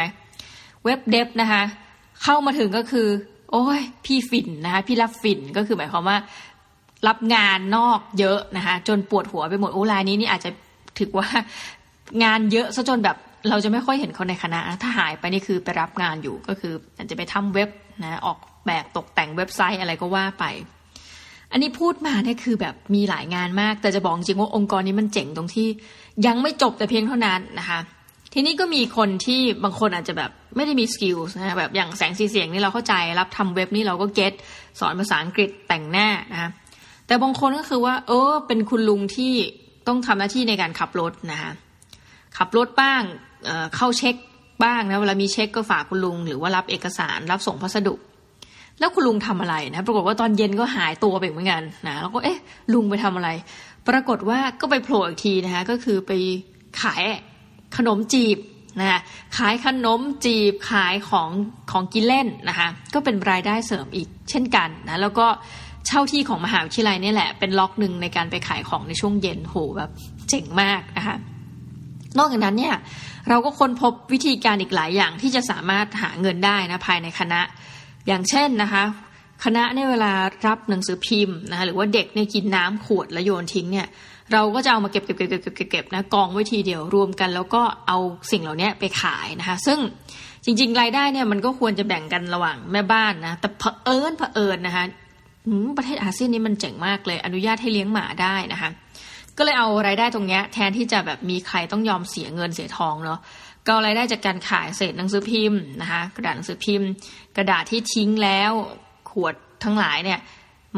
[0.84, 1.62] เว็บเดฟนะคะ
[2.22, 3.08] เข้ามาถึงก็คือ
[3.52, 6.18] โอ้ยพี่ฝิ่นนะคะ พี่รับฝิ่นก็คือหมายความว่า
[7.08, 10.50] รับงานนอกเยอะนะคะจนปวดหัวไปหมดโอ้รายนี้นี่อาจจะ
[10.98, 11.28] ถือว่า
[12.24, 13.16] งานเยอะซะจนแบบ
[13.48, 17.68] เราจะไม่ค่อยเห็นคนในคณะ ถ้าหายไปนี่คือไปรับงานอยู่ก็คืออาจจะไปทำเว็บ
[18.02, 20.44] นะออกแบบตกแต่งเว็บไซต์อะไรก็ว่าไป
[21.52, 25.68] อันนี้พูดมาเนี่ยคือแบบมีหลายงานมาก แต่จะบอกจริงว่าองค์กรนี้มันเจ๋งตรงที่
[26.26, 27.80] ยังไม่จบแต่เพียงเท่านั้นนะคะ
[28.32, 34.32] ทีนี้ก็มีคนที่บางคนอาจจะแบบไม่ได้มี skill นะแบบอย่างแสงสีเสียงนี่เราเข้าใจรับทำเว็บนี่เราก็ get
[34.80, 36.50] สอนภาษาอังกฤษแต่งหน้านะคะ
[37.06, 39.32] แต่บางคนก็คือว่า เออ เป็นคุณลุงที่
[39.86, 41.50] ต้องทำหน้าที่ในการขับรถนะคะ
[42.38, 43.02] ขับรถบ้าง
[43.44, 44.14] เอาเข้าเช็ค
[44.62, 47.94] บ้างนะเวลามีเช็คก็ฝากคุณลุง หรือว่ารับเอกสารรับส่งพัสดุ
[48.78, 52.38] แล้วคุณลุงทำอะไรนะ ปรากฏว่าตอนเย็นก็หายตัวไปเหมือนกันนะแล้วก็เอ๊ะ
[52.74, 53.30] ลุงไปทำอะไร
[53.88, 56.12] ปรากฏว่าก็ไปโผล่อีกทีนะคะก็คือไป
[56.82, 57.02] ขาย
[57.76, 58.38] ขนมจีบ
[58.80, 59.00] นะคะ
[59.38, 61.30] ขายขนมจีบขายของ
[61.70, 65.26] ของกินเล่นนะคะก็เป็นรายได้เสริมอีกเช่นกันนะแล้วก็
[65.86, 69.90] เช่าที่ของมหาวิทยาลัยนี่แหละเป็นล็อกหนึ่งในการไปขายของในช่วงเย็นโหแบบ
[70.28, 71.16] เจ๋งมากนะคะ
[72.18, 72.74] นอกจากนั้นเนี่ย
[73.28, 77.40] เราก็ค้นพบวิธีการอีกหลายอย่างที่จะสามารถหาเงินได้นะภายในคณะ
[78.06, 78.84] อย่างเช่นนะคะ
[79.44, 80.12] คณะในเวลา
[80.46, 83.88] รับหนังสือพิมพ์นะคะหรือว่าเด็กเนี่ยกินน้ำขวดแล้วโยนทิ้งเนี่ย
[84.32, 87.98] เราก็จะเอามาเก็บเก็บเก็บเก็บเก็บเก็บนะกองไว้ทีเดียวรวมกัน แล้วก็เอา
[88.30, 89.78] สิ่งเหล่านี้ไปขายนะคะซึ่ง
[90.44, 94.84] จริงๆ รายได้เนี่ยมันก็ควรจะแบ่งกันระหว่างแม่บ้านนะแต่เผอิญเผอิญนะคะ
[95.76, 98.70] ประเทศอาเซียนนี้มันเจ๋งมากเลย อนุญาตให้เลี้ยงหมาได้นะคะ
[99.38, 103.20] ก็เลยเอารายได้ตรงเนี้ยแทนที่จะแบบมีใครต้องยอมเสียเงินเสียทองเนาะ
[103.68, 106.88] ก็รายได้จากการขายเศษหนังสือพิมพ์นะคะกระดาษหนังสือพิมพ์
[107.36, 108.52] กระดาษที่ทิ้งแล้ว
[109.10, 110.20] ขวดทั้งหลายเนี่ย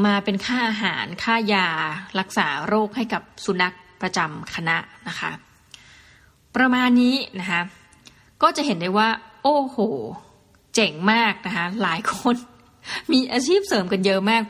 [0.04, 1.68] มาเป็นค่าอาหารค่ายา
[2.18, 4.76] รักษาโรคให้กับสุนัขประจำคณะ
[5.08, 5.30] นะคะ
[6.56, 7.60] ประมาณนี้นะคะ
[8.42, 9.08] ก็จะเห็นได้ว่า
[9.42, 9.78] โอ้โห
[10.74, 12.36] เจ๋งมากนะคะหลายคน
[13.12, 14.42] มีอาชีพเสริมกันเยอะมาก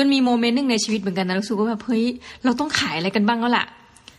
[0.00, 2.04] จนมีโมเมนต์หนึ่งในชีวิตเหมือนกันนะรู้สึกว่าแบบเฮ้ย
[2.44, 3.66] เราต้องขายอะไรกันบ้างแล้วล่ะ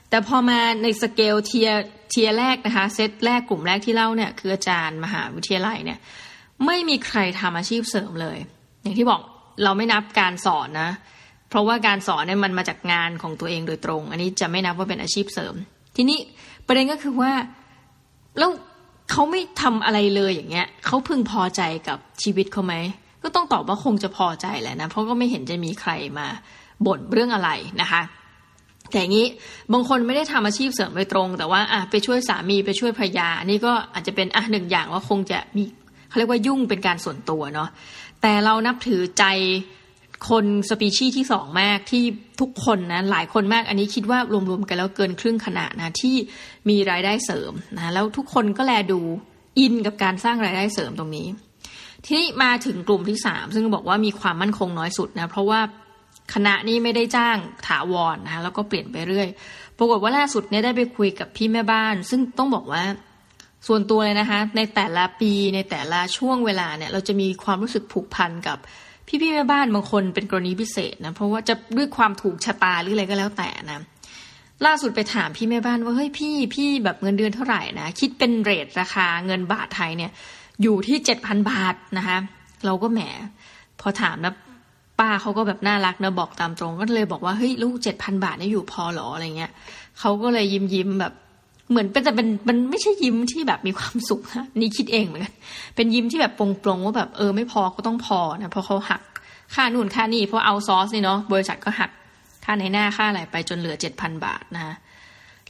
[0.09, 5.99] แต่พอมาใน scale tier tier แรกนะคะเซตแรกกลุ่มแรกที่เล่าเนี่ยคืออาจารย์มหาวิทยาลัยเนี่ย
[6.65, 8.37] ไม่มีใครทำอาชีพเสริมเลย
[8.81, 9.21] อย่างที่บอก
[9.63, 10.91] เราไม่นับการสอนนะ
[11.49, 15.55] เพราะว่าการสอนเนี่ยมันมาจากงานของตัวเองโดยตรง อันนี้จะไม่นับว่าเป็นอาชีพเสริม
[15.95, 16.19] ทีนี้
[16.67, 17.31] ประเด็นก็คือว่า
[18.37, 18.49] แล้ว
[19.11, 22.75] เขาไม่ทำอะไรเลยอย่างเงี้ยเขาพึงพอใจกับชีวิตเขาไหม
[23.23, 26.27] ก็ต้องตอบว่าคงจะพอใจแหละนะ เพราะก็ไม่เห็นจะมีใครมา
[26.85, 27.49] บ่นเรื่องอะไร
[27.81, 28.01] นะคะ
[28.91, 29.27] แต่อย่างนี้
[29.73, 35.63] บางคนไม่ได้ทำอาชีพเสริมโดยตรง แต่ว่าอะไปช่วยสามีไปช่วยภรรยาอันนี้ก็อาจจะเป็นอะหนึ่งอย่างว่าคงจะมี
[36.07, 37.69] เขาเรียกว่ายุ่งเป็นการส่วนตัวเนาะ
[38.21, 39.25] แต่เรานับถือใจ
[40.29, 42.03] คนสปีชีส์ที่สองมากที่
[42.41, 46.15] ทุกคนนะหลายคนมากอันนี้คิดว่ารวมๆกันแล้วเกินครึ่งขนาดนะที่
[46.69, 48.99] มีรายได้เสริมนะแล้วทุกคนก็แลดู
[49.59, 51.27] อินกับการสร้างรายได้เสริมตรงนี้
[52.05, 55.59] ทีนี้มาถึงกลุ่มที่สามซึ่งบอกว่ามีความมั่นคงน้อยสุดนะเพราะว่า
[56.33, 59.27] คณะนี้ไม่ได้จ้างถาวรนนะคะแล้วก็เปลี่ยนไปเรื่อย
[59.77, 62.83] ปรากฏว่าล่าสุดเนี่ยได้ไปคุยกับพี่แม่บ้าน ซึ่งต้องบอกว่า
[63.67, 68.57] ส่วนตัวเลยนะคะ ในแต่ละปีในแต่ละช่วงเวลาเนี่ย เราจะมีความรู้สึกผูกพันกับ
[69.07, 73.81] พี่พี่แม่บ้านบางคนเป็นกรณีพิเศษนะเพราะว่าจะด้วยความถูกชะตาหรืออะไรก็แล้วแต่นะ
[74.65, 80.11] ล่าสุดไปถามพี่แม่บ้านว่าเฮ้ยพี่พี่แบบเงินเดือนเท่าไหร่นะคิดเป็นเรทราคาเงินบาทไทยเนี่ย
[80.63, 82.17] อยู่ที่เจ็ดพันบาทนะคะ
[82.65, 82.99] เราก็แหม
[83.81, 84.35] พอถามแล้ว
[84.99, 89.51] ป้าเขาก็แบบน่ารักนะบอกตามตรง ก็เลยบอกว่าเฮ้ยลูกเจ็ดพันบาทนี่อยู่พอหรออะไรเงี้ย
[89.99, 91.13] เขาก็เลยยิ้มยิ้มแบบ
[91.69, 95.33] เหมือนเป็นแต่เป็นมันไม่ใช่ยิ้มที่แบบมีความสุขนะนี่คิดเองเหมือนกัน
[95.75, 99.01] เป็นยิ้มที่แบบปรงๆว่าแบบเออไม่พอก็ต้องพอนะเพราะเขาหัก
[99.55, 101.91] ค่านู่นค่านี่เพราะเอาซอสนี่เนาะบริษัทก็หัก
[102.45, 104.75] ค่าในหน้าค่าอะไรไปจนเหลือเจ็ดพันบาทนะ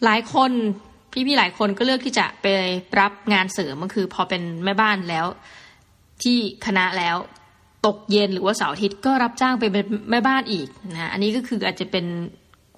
[0.04, 0.52] หลายคน
[1.14, 2.46] พี่ๆหลายคนก็เลือกที่จะไป
[3.00, 5.26] รับงานเสริมก็คือ พอเป็นแม่บ้านแล้ว
[6.24, 7.16] ที่คณะแล้ว
[7.86, 12.06] ตกเย็นหรือว่าเสาร์อาทิตย์ก็รับจ้างไปเป็นแม่บ้านอีกนะอันนี้ก็คืออาจจะเป็น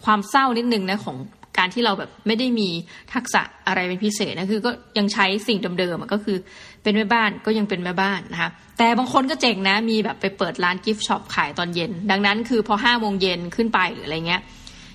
[0.04, 1.18] ความเศร้านิดนึงนะของ
[1.58, 2.70] การที่เราแบบไม่ได้มี
[3.14, 6.38] ทักษะอะไรเป็นพิเศษนะคือก็ยังใช้สิ่งเดิมๆก็คือ
[6.84, 14.42] เป็นแม่บ้านก็ยังเป็นแม่บ้านนะคะแต่บางคนก็เจ๋งนะมีแบบไปเปิดร้านกิฟต์ช็อปขายตอนเย็น ดังนั้นคือพอห้าโมงเย็นขึ้นไปหรืออะไรเงี้ย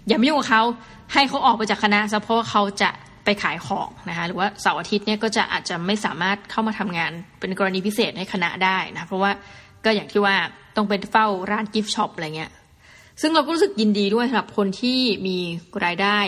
[0.07, 0.63] อย่าไปยุ่งกับเขา
[1.13, 2.91] ให้เขาออกไปจากคณะซะเพราะเขาจะ
[3.27, 9.33] ไปขายของนะคะหรือว่าเสาร์อาทิตย์เนี่ยก็จะอาจจะไม่สามารถเข้ามาทำงานเป็นกรณีพิเศษให้คณะได้นะเพราะว่า
[9.85, 10.35] ก็อย่างที่ว่า
[10.77, 12.53] ต้องเป็นเฝ้าร้านกิฟต์ช็อปอะไรเงี้ย
[13.21, 15.37] ซึ่งเราก็รู้สึกยินดีด้วยสำหรับคนที่มี
[15.85, 16.19] รายได้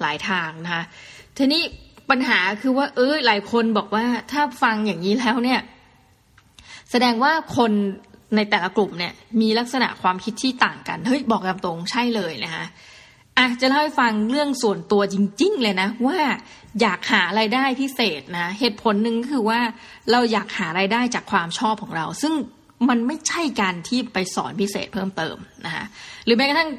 [0.00, 0.84] หลายทางนะคะ
[1.38, 1.62] ทีนี้
[2.10, 5.60] ปัญหาคือว่า เออหลายคนบอกว่าถ้าฟังอย่างนี้แล้วเนี่ย
[6.90, 7.72] แสดงว่าคน
[8.36, 12.64] ในแต่ละกลุ่มเนี่ย มีลักษณะความคิดที่ต่างกันเฮ้ยบอกตามตรงใช่เลยนะคะ
[13.38, 16.18] อะจะเล่าให้ฟังเรื่องส่วนตัวจริง ๆ เลยนะ ว่า
[16.80, 19.60] อยากหารายได้พิเศษนะ เหตุผลหนึ่งคือว่า
[20.10, 22.32] เราอยากหารายได้จากความชอบของเรา ซึ่ง
[22.88, 25.84] มันไม่ใช่การที่ไปสอนพิเศษเพิ่มเติมนะคะ
[26.24, 26.70] หรือแม้กระทั่ง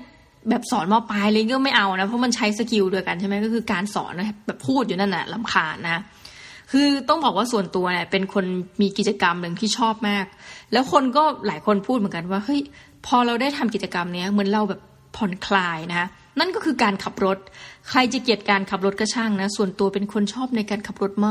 [0.50, 4.14] แบบสอนมอปลายเลยก็ไม่เอานะเพราะมันใช้ skill เดียวกันใช่ไหมก็คือการสอน
[4.48, 6.02] แบบพูดอยู่นั่นแหละรำคาญนะ
[6.72, 8.46] คือต้องบอกว่าส่วนตัวเนี่ยเป็นคน
[8.82, 10.26] มีกิจกรรมหนึ่งที่ชอบมาก
[10.74, 12.62] แล้วคนก็หลายคนพูดเหมือนกันว่าเฮ้ย
[13.06, 14.82] พอเราได้ทำกิจกรรมเนี้ยเหมือนเราแบบ
[15.16, 16.08] ผ่อนคลายนะคะ
[16.40, 17.38] นั่นก็คือการขับรถ
[17.90, 21.30] ใครจะเกลียดการขับรถก็ช่างนะ ส่วนตัวเป็นคนชอบในการขับรถม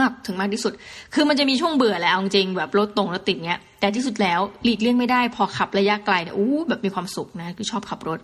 [0.00, 0.72] าก ถึงมากที่สุด
[1.14, 8.18] คือมันจะมีช่วงเบื่อแหละจริงแบบรถตรงรถติดเนี้ย แต่ที่สุดแล้วหลีกเลี่ยงไม่ได้พอขับระยะไกลเนี่ยอู้แบบมีความสุขนะคือชอบขับรถ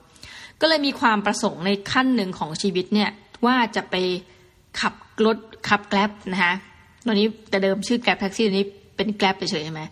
[0.60, 3.10] ก็เลยมีความประสงค์ในขั้นหนึ่งของชีวิตเนี่ย
[3.46, 3.94] ว่าจะไป
[4.80, 4.94] ขับ
[5.26, 6.54] รถขับแกล็บนะคะ
[7.06, 9.82] ตอนนี้แต่เดิมชื่อแกล็บแท็กซี่ตอนนี้เป็นแกล็บไปเฉยใช่ไหม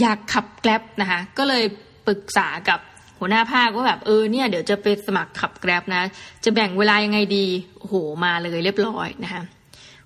[0.00, 1.64] อยากขับแกล็บนะคะก็เลย
[2.06, 2.80] ปรึกษากับ
[3.20, 6.02] หัวหน้าภาคว่าแบบเออเนี่ยเดี๋ยวจะไปสมัครขับแกร็บนะ
[6.44, 7.46] จะแบ่งเวลายังไงดี
[7.78, 9.42] โอ้โหมาเลยเรียบร้อยนะคะ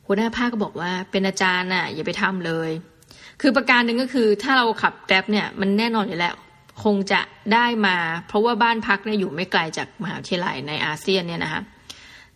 [0.06, 2.70] หัวหน้าภาคก็บอกว่าเป็นอาจารย์น่ะอย่าไปทำเลย
[3.40, 6.34] คือประการหนึ่งก็คือถ้าเราขับแกร็บเนี่ยมันแน่นอนอยู่แล้ว
[6.84, 7.20] คงจะ
[7.54, 7.96] ได้มา
[8.28, 11.62] เพราะว่าบ้านพักเนี่ยอยู่ไม่ไกลจากมหาวิทยาลัยในอาเซียนเนี่ยนะคะ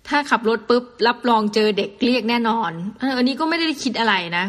[0.09, 2.71] ถ้าขับรถปุ๊บรับรองเจอเด็กเรียกแน่นอน
[3.19, 4.45] อันนี้ก็ไม่ได้คิดอะไรนะ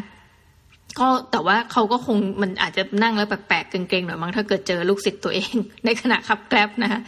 [0.99, 6.99] ก็แต่ว่าเขาก็คงมันอาจจะนั่งแล้วแปลกๆเกรงๆหน่อยมั้งถ้าเกิดเจอลูกศิษย์ตัวเอง ในขณะขับแกร็บนะคะ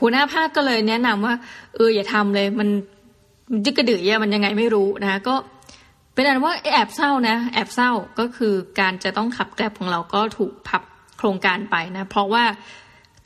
[0.00, 1.34] หัวหน้าภาคก็เลยแนะนำว่า
[1.76, 2.68] เอออย่าทำเลย มัน
[3.64, 5.34] ยึกกระดือยมันยังไงไม่รู้นะคะก็
[6.14, 10.82] เป็นอันว่าแอบเศร้านะ แอบเศร้าก็คือการจะต้องขับแกร็บของเราก็ถูกพับ
[11.18, 12.44] โครงการไปนะ เพราะว่า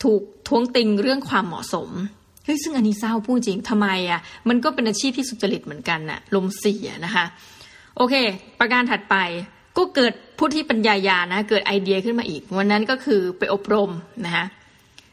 [0.05, 1.89] ถูกท้วงติงเรื่องความเหมาะสม
[2.45, 7.25] เฮ้ยซึ่งอันนี้เศร้าพูดจริงทำไมอะ่ะ มันก็เป็นอาชีพที่สุจริตเหมือนกันน่ะลมเสียนะคะ
[7.97, 8.15] โอเค
[8.61, 9.17] ประการถัดไป
[9.77, 13.91] ก็เกิดผู้ที่ปัญญายานะ เกิดไอเดียขึ้นมาอีก วันนั้นก็คือไปอบรม
[14.25, 14.45] นะคะ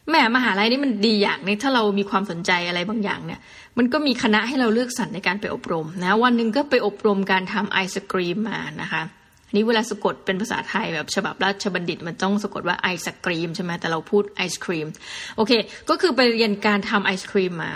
[0.10, 3.40] แม่มหาลัยนี่มันดีอย่างนี้ถ้าเรามีความสนใจอะไรบางอย่างเนี่ย
[3.78, 9.02] มันก็มีคณะให้เราเลือกสรรในการไปอบรมนะวันหนึ่งก็ไปอบรมการทำไอศกรีมมานะคะ
[9.56, 14.88] นี้เวลาสะกดเป็นภาษาไทยแบบฉบับราชบัณฑิตมันต้องสะกดว่าไอศกรีมใช่ไหมแต่เราพูดไอศครีม
[15.36, 15.52] โอเค
[15.90, 17.72] ก็คือไปเรียนการทำไอศครีมมา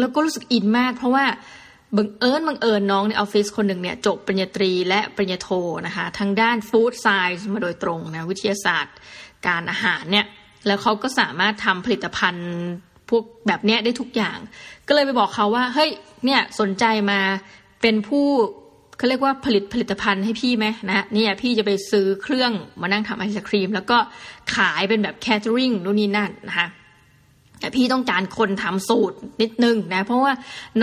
[0.00, 1.24] แล้วก็รู้สึกอินมาก เพราะว่า
[1.96, 5.48] บังเอิญบังเอิญน้องในออฟฟิศคนหนึ่งเนี่ยจบปริญญาตรีและปริญญาโท
[5.86, 8.96] นะคะทางด้าน food science มาโดยตรงนะวิทยาศาสตร์
[9.46, 10.26] การอาหารเนี่ย
[10.66, 12.48] แล้วเขาก็สามารถทำผลิตภัณฑ์
[13.08, 14.38] พวกแบบเนี้ยได้ทุกอย่าง
[14.88, 15.90] ก็เลยไปบอกเขาว่าเฮ้ย
[16.24, 17.20] เนี่ยสนใจมา
[17.82, 18.26] เป็นผู้
[18.98, 23.98] เขาเรียกว่าผลิตผลิตภัณฑ์ให้พี่ไหมนะเนี่ยพี่จะไปซื้อเครื่องมานั่งทำไอศครีม แล้วก็
[24.54, 26.68] ขายเป็นแบบแคทเทอริงนู่นนี่นั่นนะคะ
[27.60, 30.32] แต่พี่ต้องการคนทำสูตรนิดนึงนะ เพราะว่า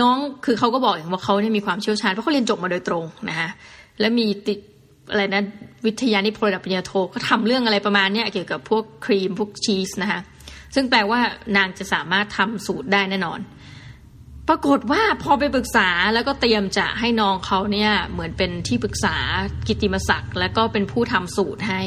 [0.00, 3.48] น้องคือเขาก็บอกอย่างว่าเขาเนี่ยมีความเชี่ยวชาญเพราะเขาเรียนจบมาโดยตรงนะคะ
[4.00, 4.58] และมีติด
[5.10, 5.42] อะไรนะ
[5.86, 10.20] วิทยานิพนธ์ระดับปริญญาโทก็ทำเรื่องอะไรประมาณเนี้ยเกี่ยวกับพวกครีมพวกชีสนะคะ
[10.74, 11.20] ซึ่งแปลว่า
[11.56, 13.40] นางจะสามารถทำสูตรได้แน่นอน
[14.48, 19.16] ปรากฏว่าพอไปปรึกษาแล้วก็เตรียมจะให้น้องเขาเนี่ยเหมือนเป็นที่ปรึกษา
[19.66, 21.80] กิติมศักดิ์แล้วก็เป็นผู้ทำสูตรให้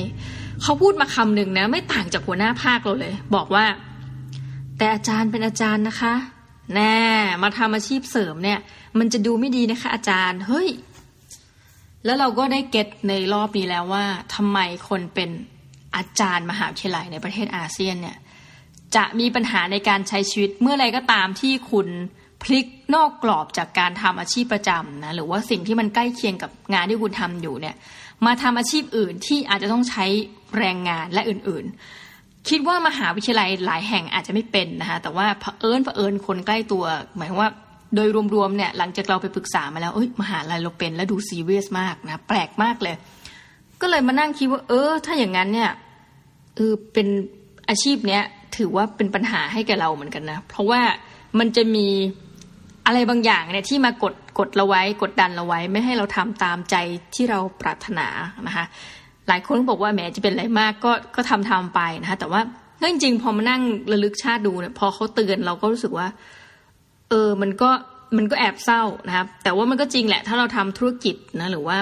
[0.63, 3.65] เขาพูดมาคำหนึ่งนะไม่ต่างจากหัวหน้าภาคเราเลย บอกว่า
[4.79, 6.13] แต่อาจารย์เป็นอาจารย์นะคะ
[6.75, 6.97] แน่
[7.43, 8.59] มาทำอาชีพเสริมเนี่ย
[8.99, 10.69] มันจะดูไม่ดีนะคะ อาจารย์ เฮ้ย
[12.05, 15.29] แล้วเราก็ได้เก็ตในรอบนี้แล้วว่าทำไมคนเป็น
[15.95, 18.17] อาจารย์มหาวิทยาลัยในประเทศอาเซียนเนี่ย
[18.95, 21.87] จะมีปัญหาในการใช้ชีวิตเมื่อไรก็ตามที่คุณ
[22.43, 22.65] พลิก
[22.95, 27.75] นอกกรอบจากการทำอาชีพประจำนะหรือว่าสิ่งที่มันใกล้เคียงกับงานที่คุณทำอยู่เนี่ย
[28.25, 30.05] มาทำอาชีพอื่นที่อาจจะต้องใช้
[30.57, 32.08] แรงงานและอื่นๆ
[32.49, 36.83] คิดว่ามหาวิทยาลัยหลายแห่งอาจจะไม่เป็นนะคะแต่ว่าเผอิญเผอิญคนใกล้ตัว
[37.15, 37.51] หมายว่า
[37.95, 42.95] โดยรวมๆเนี่ยหลังจากเราไปปรึกษามาแล้วเอ้ยมหาลัยเราเป็นแล้วดูซีเรียสมากนะแปลกมากเลย
[43.81, 45.71] ก็เลยมานั่งคิดว่า เออ ถ้าอย่างนั้นเนี่ย
[46.55, 47.07] เออเป็น
[47.69, 48.23] อาชีพเนี้ย
[48.57, 50.81] ถือว่าเป็นปัญหาให้แกเราเหมือนกันนะ เพราะว่า
[51.39, 51.87] มันจะมี
[52.85, 56.75] อะไรบางอย่างเนี่ยที่มากดกดเราไว้กดดันเราไว้ ไม่ให้เราทำตามใจ
[57.15, 58.07] ที่เราปรารถนา
[58.47, 58.65] นะคะ
[59.29, 62.41] หลายคนบอกว่าแหมจะเป็นอะไรมากก็ก็ทำทำไปนะคะแต่ว่า
[62.79, 63.61] เจริงๆพอมานั่ง
[63.91, 66.07] ระลึกชาติดูเนี่ยพอเขาเตือนเราก็รู้สึกว่า
[67.09, 67.69] เออมันก็
[68.17, 71.77] มันก็แอบเศร้านะครับ แต่ว่ามันก็จริงแหละ ถ้าเราทำธุรกิจนะหรือว่า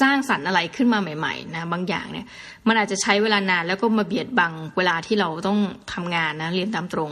[0.00, 2.26] สร้างสรรค์อะไรขึ้นมาใหม่ๆนะบางอย่างเนี่ย
[2.68, 5.58] มันอาจจะใช้เวลานานแล้วก็มาเบียดบังเวลาที่เราต้อง
[5.92, 7.10] ทำงานนะเรียนตามตรง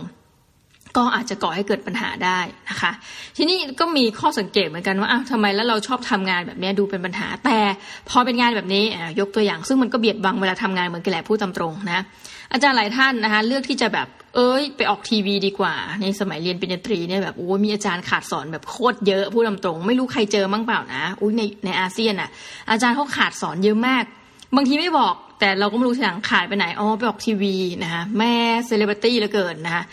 [0.96, 2.38] ก็อาจจะก่อให้เกิดปัญหาได้
[2.70, 2.92] นะคะ
[3.36, 7.58] ทีนี้ก็มีข้อสังเกตเหมือนกันว่าอ้าวทำไมแล้วเราชอบทำงานแบบนี้ดูเป็นปัญหา แต่
[8.08, 8.84] พอเป็นงานแบบนี้
[9.20, 12.00] ยกตัวอย่าง ซึ่งมันก็เบียดบังเวลาทำงานเหมือนกันแหละพูดตามตรงนะ
[12.52, 22.30] อาจารย์หลายท่านนะคะเลือกที่จะแบบเอ้ยไปออกทีวีดีกว่า ในสมัยเรียนปริญญาตรีเนี่ยแบบโอ้มีอาจารย์ขาดสอนแบบโคตรเยอะพูดตรง ไม่รู้ใครเจอมั้งเปล่านะอุ้ยในในอาเซียนอะ
[22.70, 24.04] อาจารย์เขาขาดสอนเยอะมาก
[24.56, 28.34] บางทีไม่บอกแต่เราก็ไม่รู้ทีหลังขาดไปไหนอ๋อไปออกทีวีนะคะแม่
[28.66, 29.84] เซเลบริตี้เหลือเกินนะคะ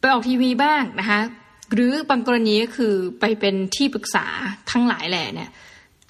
[0.00, 1.20] ไปออกทีวีบ้างนะคะ
[1.74, 4.26] หรือบางกรณีก็คือไปเป็นที่ปรึกษา
[4.70, 5.50] ทั้งหลายแหล่เนี่ย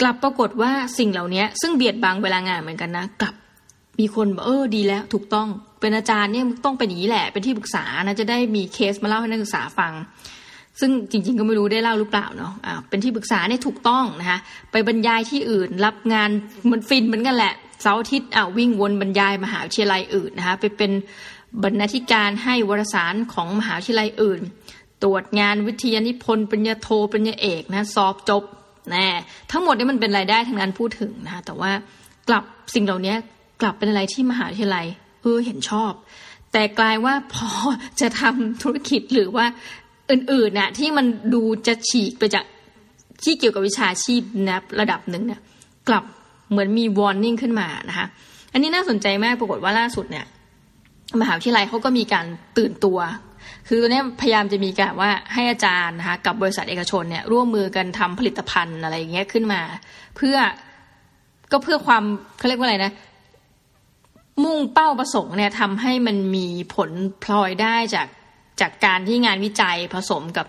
[0.00, 3.34] กลับปรากฏว่าสิ่งเหล่านี้ซึ่งเบียดบังเวลางานเหมือนกันนะกลับ
[3.98, 5.48] มีคนบอกเออดีแล้วถูกต้อง
[5.80, 9.92] เป็นอาจารย์เนี่ยต้องเป็นอย่างนี้แหละ เป็นที่ปรึกษานะจะได้มีเคสมาเล่าให้นักศึกษาฟัง
[10.80, 12.52] ซึ่งจริงๆก็ไม่รู้ได้เล่าหรือเปล่าเนาะ
[12.88, 14.38] เป็นที่ปรึกษาเนี่ยถูกต้องนะคะ
[14.72, 16.30] ไปบรรยายที่อื่น รับงาน
[16.70, 20.90] มันฟินเหมือนกันแหละเสาร์อาทิตย์อ่าวิ่งวนบรรยายมหาวิทยาลัยอื่นนะคะไปเป็น
[21.62, 24.40] บรรณาธิการให้วารสารของมหาวิทยาลัยอื่น
[25.02, 28.42] ตรวจงานวิทยานิพนธ์ปริญญาโทปริญญาเอกนะสอบจบ
[28.94, 29.04] นะ
[29.50, 31.70] ทั้งหมดนี้มันเป็นรายได้ทั้งนั้นพูดถึงนะคะแต่ว่า
[32.28, 33.14] กลับสิ่งเหล่านี้
[33.60, 34.86] กลับเป็นอะไรที่มหาวิทยาลัย
[35.22, 35.92] เออเห็นชอบ
[36.52, 37.48] แต่กลายว่าพอ
[38.00, 39.46] จะทำธุรกิจหรือว่า
[40.10, 42.44] อื่นๆน่ะที่มันดูจะฉีกไปจาก
[43.24, 45.40] ที่เกี่ยวกับวิชาชีพนะระดับหนึ่งเนี่ย
[45.88, 46.04] กลับ
[46.50, 48.06] เหมือนมีวอร์นิ่งขึ้นมานะคะ
[48.52, 50.24] อันนี้น่าสนใจมากปรากฏว่าล่าสุดเนี่ย
[51.20, 52.26] มหาวิทยาลัยเขาก็มีการ
[52.58, 52.98] ตื่นตัว
[53.68, 59.60] คือตอนนี้พยายามจะมีการว่าให้อาจารย์นะคะกับบริษัทเอกชนเนี่ยร่วมมือกันทำผลิตภัณฑ์อะไรอย่างเงี้ยขึ้นมา
[60.16, 60.36] เพื่อ
[61.52, 62.04] ก็เพื่อความ
[62.38, 62.92] เขาเรียกว่าอะไรนะ
[64.44, 66.90] มุ่งเป้าประสงค์เนี่ยทำให้มันมีผล
[67.22, 68.08] พลอยได้จาก
[68.60, 70.46] จากการที่งานวิจัยผสมกับ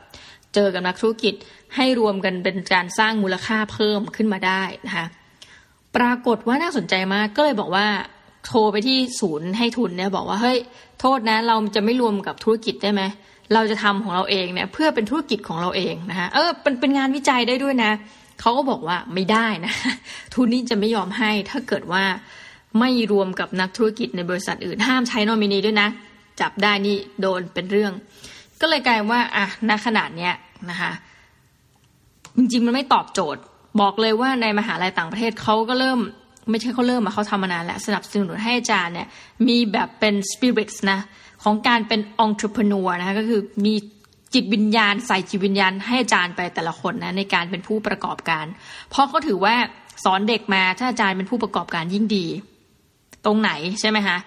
[0.55, 1.33] เจอกับนักธุรกิจ
[1.75, 5.05] ให้รวมกันเป็นการสร้างมูลค่าเพิ่มขึ้นมาได้นะคะ
[5.95, 7.87] ปรากฏว่าน่าสนใจมากก็เลยบอกว่า
[8.49, 10.59] โทรไปที่ศูนย์ให้ทุนเนี่ยบอกว่าเฮ้ย
[10.99, 13.01] โทษนะเราจะไม่รวมกับธุรกิจได้ไหม
[13.53, 17.91] เราจะทำของเราเองเนี่ยเพื่อเป็นธุรกิจของเราเองนะคะเออเป็นเป็นงานวิจัยได้ด้วยนะ
[18.39, 19.73] เขาก็บอกว่าไม่ได้นะ
[20.33, 22.03] ทุนนี้จะไม่ยอมให้ถ้าเกิดว่า
[22.79, 25.89] ไม่รวมกับนักธุรกิจในบริษัทอื่นห้ามใช้นอมินีด้วยนะ
[26.41, 27.93] จับได้นี่โดนเป็นเรื่อง
[28.61, 30.33] ก็เลยกลายว่าอะณขนาดเนี้ย
[30.69, 30.91] นะคะ
[32.37, 33.41] จริงๆมันไม่ตอบโจทย์
[33.81, 35.99] บอกเลยว่าในมหาลัยต่างประเทศเขาก็เริ่ม
[36.51, 39.07] ไม่ใช่เขาเริ่มมาเขาทำมานานแล้ว สนับสนุนให้อาจารย์เนี่ย
[39.47, 40.99] มีแบบเป็นสปิริตนะ
[41.43, 43.73] ของการเป็นองค์ประกอบนะคะก็คือมี
[44.33, 48.45] จิตวิญญาณใส่จิตวิญญาณให้อาจารย์ไปแต่ละคนนะในการเป็นผู้ประกอบการ
[48.89, 49.55] เพราะเขาถือว่า
[50.03, 52.25] สอนเด็กมาถ้าอาจารย์เป็นผู้ประกอบการยิ่งดี
[53.25, 54.17] ตรงไหนใช่ไหมคะ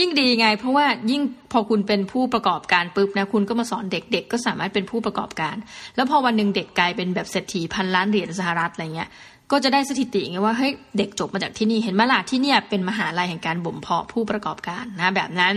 [0.00, 5.56] ยิ่งดีไง เพราะว่ายิ่งพอคุณเป็นผู้ประกอบการปุ๊บนะคุณก็มาสอนเด็กๆก็สามารถเป็นผู้ประกอบการ
[5.96, 9.08] แล้วพอวันหนึ่งเด็กกลายเป็นแบบเศรษฐีพันล้านเหรียญสหรัฐอะไรเงี้ย
[9.52, 15.54] ก็จะได้สถิติไงว่าเฮ้ยเด็กจบมาจากที่นี่เห็นไหมล่ะที่เนี่ยเป็นมหาลัยแห่งการบ่มเพาะผู้ประกอบการนะแบบนั้น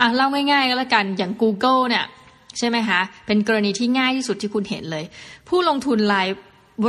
[0.00, 2.04] อะเล่าง่ายๆก็แล้วกันอย่าง Google เนี่ย
[2.58, 5.04] ใช่ไหมคะเป็นกรณีที่ง่ายที่สุดที่คุณเห็นเลย
[5.48, 6.28] ผู้ลงทุนราย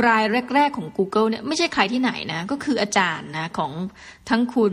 [0.08, 3.72] รายแรก ๆ ของ Google เนี่ยไม่ใช่ใครที่ไหนนะก็คืออาจารย์นะของ
[4.28, 4.72] ทั้งคุณ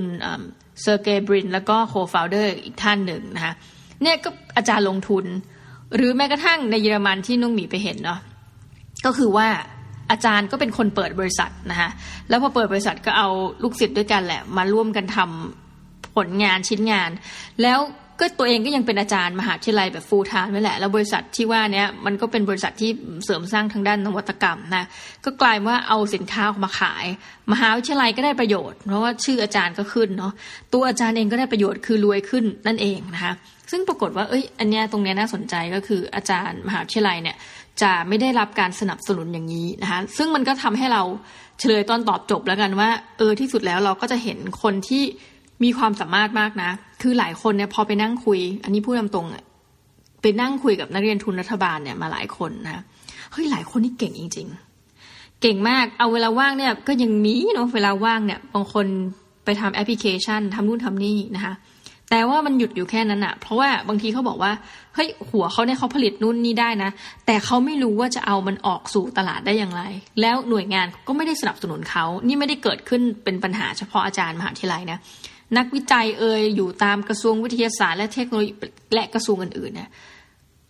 [0.81, 3.53] เซอร์เกย์บรินแล้วก็ co-founder อีกท่านหนึ่งนะคะ
[4.01, 5.25] เนี่ยก็อาจารย์ลงทุน
[5.95, 8.19] หรือแม้กระทั่งในเยอรมันที่นุ่งหมีไปเห็นเนาะ
[9.05, 9.47] ก็คือว่า
[10.11, 11.89] อาจารย์ก็เป็นคนเปิดบริษัทนะคะ
[12.29, 13.29] แล้วพอเปิดบริษัทก็เอา
[13.63, 17.09] ลูกศิษย์ด้วยกันแหละ มาร่วมกันทำผลงานชิ้นงาน
[17.63, 17.79] แล้ว
[18.19, 22.91] ก็ตัวเองก็ยังเป็นอาจารย์มหาวิทยาลัยแบบฟูลไทม์นี่แหละ แล้วบริษัทที่ว่าเนี้ยมันก็เป็นบริษัทที่
[23.25, 24.87] เสริมสร้างทางด้านนวัตกรรมนะ
[25.25, 27.05] ก็กลายว่าเอาสินค้ามาขาย
[27.51, 30.33] มหาวิทยาลัยก็ได้ประโยชน์ เพราะว่าชื่ออาจารย์ก็ขึ้นเนาะ
[30.73, 33.33] ตัวอาจารย์เองก็ได้ประโยชน์คือรวยขึ้นนั่นเองนะคะ
[33.71, 37.35] ซึ่งปรากฏว่า เอ้ย อันเนี้ยตรงเนี้ยน่าสนใจก็คืออาจารย์มหาวิทยาลัยเนี่ย
[37.81, 41.01] จะไม่ได้รับการสนับสนุนอย่างนี้นะคะซึ่งมันก็ทำให้เรา
[41.59, 45.03] เฉลยตอนตอบจบแล้วกันว่า เออที่สุดแล้วเราก็จะเห็นคนที่
[45.63, 52.83] มีความสามารถมากนะ คือหลายคนเนี่ยพอไปนั่งคุย อันนี้พูดตรงๆไปนั่งคุยกับนักเรียนทุนรัฐบาลเนี่ยมาหลายคนนะ
[53.31, 54.47] เฮ้ยหลายคนนี่เก่งจริง
[54.95, 58.85] ๆ เก่งมากเอาเวลาว่างเนี่ยก็ยังมีเนาะเวลาว่างเนี่ยบางคน
[59.45, 61.53] ไปทำแอปพลิเคชันทำนู่นทำนี่นะคะ
[62.09, 64.51] แต่ว่ามันหยุดอยู่แค่นั้นอะเพราะว่าบางทีเขาบอกว่า
[64.95, 66.89] เฮ้ยหัวเขาเนี่ยเขาผลิตนู่นนี่ได้นะ
[67.25, 69.83] แต่เขาไม่รู้ว่าจะเอามันออกสู่ตลาดได้อย่างไร
[70.21, 74.99] แล้วหน่วยงานก็ไม่ได้สนับสนุนเขานี่ไม่ได้เกิดขึ้นเป็นปัญหาเฉพาะอาจารย์มหาวิทยาลัยนะ
[75.57, 78.51] นักวิจัยเอ่ยอยู่ตามกระทรวงวิทยาศาสตร์และเทคโนโลยี
[78.93, 79.89] และกระทรวงอื่นๆเนี่ย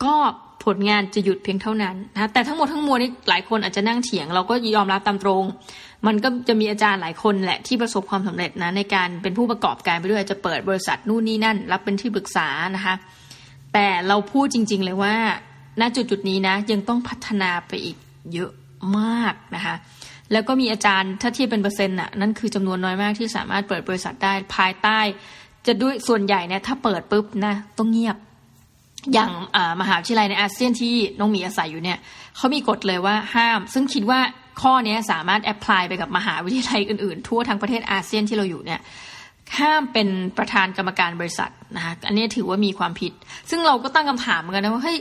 [0.03, 0.15] ก็
[0.65, 5.43] ผลงานจะหยุดเพียงเท่านั้นนะแต่ทั้งหมดทั้งมวลนี้หลายคนอาจจะนั่งเถียง เราก็ยอมรับตามตรง
[6.07, 12.95] มันก็จะมีอาจารย์หลายคนแหละที่ประสบความสำเร็จนะในการเป็นผู้ประกอบการไปด้วยจะเปิดบริษัทนู่นนี่นั่น รับเป็นที่ปรึกษานะคะ
[13.73, 15.15] แต่เราพูดจริง ๆ เลยว่า
[15.81, 17.97] ณจุดจุดนี้นะยังต้องพัฒนาไปอีก
[18.33, 18.51] เยอะ
[18.97, 19.75] มากนะคะ
[20.31, 24.99] แล้วก็มีอาจารย์ถ้าเทียบเป็นเปอร์เซ็นต์น่ะนั่นคือจำนวนน้อยมากที่สามารถเปิดบริษัทได้ภายใต้
[25.65, 28.17] จะด้วยส่วนใหญ่เนี่ยถ้าเปิดปุ๊บนะต้องเงียบ
[29.13, 29.31] อย่าง
[29.81, 31.97] มหาวิทยาลัยในอาเซียนที่น้องมีอาศัยอยู่เนี่ย
[32.35, 34.19] เขามีกฎเลยว่าห้าม ซึ่งคิดว่า
[34.61, 38.79] ข้อนี้สามารถแอพพลายไปกับมหาวิทยาลัยอื่นๆ ทั่วทั้งประเทศอาเซียนที่เราอยู่เนี่ย
[39.59, 43.11] ห้ามเป็นประธานกรรมการบริษัทนะคะอันนี้ถือว่ามีความผิด
[43.49, 44.99] ซึ่งเราก็ตั้งคำถามเหมือนกันนะว่าเฮ้ย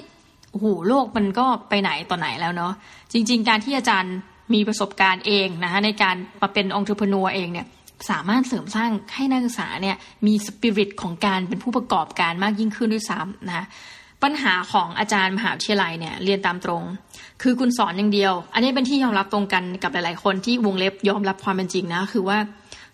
[0.53, 2.73] โอ้โหโลกมันก็ไปไหนต่อไหนแล้วเนาะ
[3.13, 4.15] จริง ๆ การที่อาจารย์
[4.55, 7.67] มีประสบการณ์เองนะคะในการมาเป็นองค์ประกอบเองเนี่ย
[8.11, 13.65] สามารถเสริมสร้างให้นักศึกษาเนี่ยมีสปิริตของการเป็นผู้ประกอบการมากยิ่งขึ้นด้วยซ้ำนะคะ
[14.23, 16.83] ปัญหาของอาจารย์มหาวิทยาลัยเนี่ยเรียนตามตรง
[17.43, 22.39] คือคุณสอนอย่างเดียว อันนี้เป็นที่ยอมรับตรงกันกับหลาย ๆ คนที่วงเล็บยอมรับความเป็นจริงนะคือว่า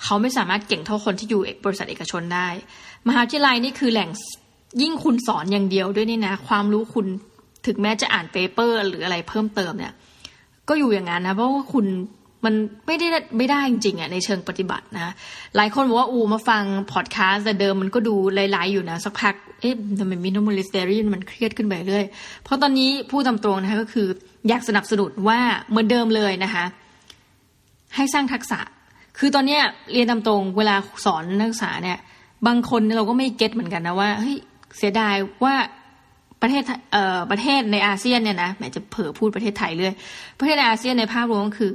[0.05, 2.49] เขาไม่สามารถเก่งเท่าคนที่อยู่บริษัทเอกชนได้
[3.09, 4.11] มหาวิทยาลัยนี่คือแหล่ง
[4.83, 7.07] ยิ่งคุณสอนอย่างเดียวด้วยนี่นะ ความรู้คุณ
[7.67, 9.93] ถึงแม้จะอ่าน paper หรืออะไรเพิ่มเติมเนี่ย
[10.69, 11.87] ก็อยู่อย่างนั้นนะเพราะว่าคุณ
[12.45, 12.55] มัน
[12.87, 13.07] ไม่ได้
[13.39, 15.13] ไม่ได้จริงๆอะในเชิงปฏิบัตินะ
[15.57, 22.05] หลายคนบอกว่าอูมาฟังพอดแคสต์แต่เดิมมันก็ดู light ๆอยู่นะ สักพัก เอ๊ะทำไม Minimalist's Diary มันเครียดขึ้นไปเรื่อย
[22.45, 24.07] เพราะตอนนี้พูดตามตรงนะคะก็คือ
[24.49, 25.39] อยากสนับสนุนว่า
[25.71, 26.65] เหมือนเดิมเลยนะคะ
[27.97, 28.61] ให้สร้างทักษะ
[29.19, 31.99] คือตอนเนี้ยเรียนตามตรงเวลาสอนนักศึกษาเนี่ย
[32.47, 34.37] บางคนเราก็ไม่เก็ตเหมือนกันนะว่าเฮ้ย
[34.77, 35.55] เสียดายว่า
[36.43, 39.93] ประเทศเอ่อประเทศในอาเซียนเนี่ยนะแหมจะเผลอพูดประเทศไทยเลย
[40.39, 41.73] ประเทศในอาเซียนในภาพรวมก็คือ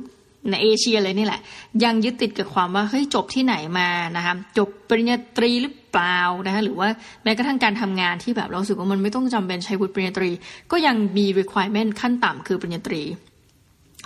[0.50, 1.42] ในเอเชียเลยนี่แหละ
[1.84, 6.90] ยังยึดติดกับความว่าเฮ้ยจบที่ไหนมานะคะจบปริญญาตรีหรือเปล่านะคะหรือว่า
[7.24, 10.30] แม้กระทั่งการทำงานที่แบบเราสึกว่ามันไม่ต้องจำเป็นใช้วุฒิปริญญาตรี
[10.72, 13.02] ก็ยังมี requirement ขั้นต่ำคือปริญญาตรี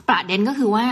[0.09, 0.85] ประเด็นก็คือว่า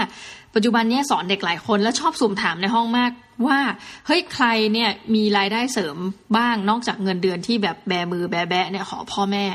[0.55, 3.12] ปัจจุบันนี้สอนเด็กหลายคนแล้วชอบสุ่มถามในห้องมาก
[3.47, 3.60] ว่า
[4.08, 5.97] เฮ้ยใครเนี่ยมีรายได้เสริม
[6.38, 9.45] บ้างนอกจากเงินเดือนที่แบบแบมือแบแบะเนี่ยขอพ่อแม่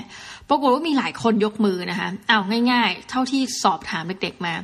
[0.49, 2.39] ปรากฏว่ามีหลายคนยกมือนะคะเอา
[2.71, 4.55] ง่าย ๆ เท่าที่สอบถามเด็กๆมา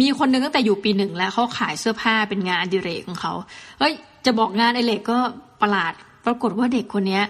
[0.00, 3.32] มีคนหนึ่งตั้งแต่อยู่ปีหนึ่งแล้วเขาขายเสื้อผ้าเป็นงานอดิเรกของเขา
[3.78, 5.18] เฮ้ย จะบอกงานไอเล็กก็
[5.62, 5.92] ประหลาด
[6.26, 7.20] ปรากฏว่าเด็กคนนี้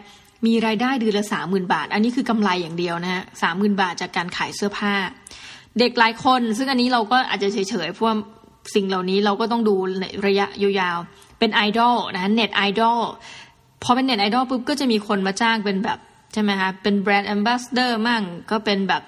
[0.46, 4.94] มีรายได้เดือนละสามหมื่นบาท อันนี้คือกำไรอย่างเดียวนะฮะสามหมื่นบาทจากการขายเสื้อผ้า
[5.78, 8.16] เด็กหลายคน ซึ่งอันนี้เราก็อาจจะเฉยๆเพราะว่า
[8.74, 13.00] สิ่งเหล่านี้เราก็ต้องดูในระยะยาวๆเป็นไอดอลนะเน็ตไอดอล
[13.82, 15.98] พอเป็นเน็ตไอดอลปุ๊บก็จะมีคนมาจ้างเป็นแบบ
[16.32, 19.02] ใช่ไหมคะเป็น brand ambassador มั่งก็เป็นแบบ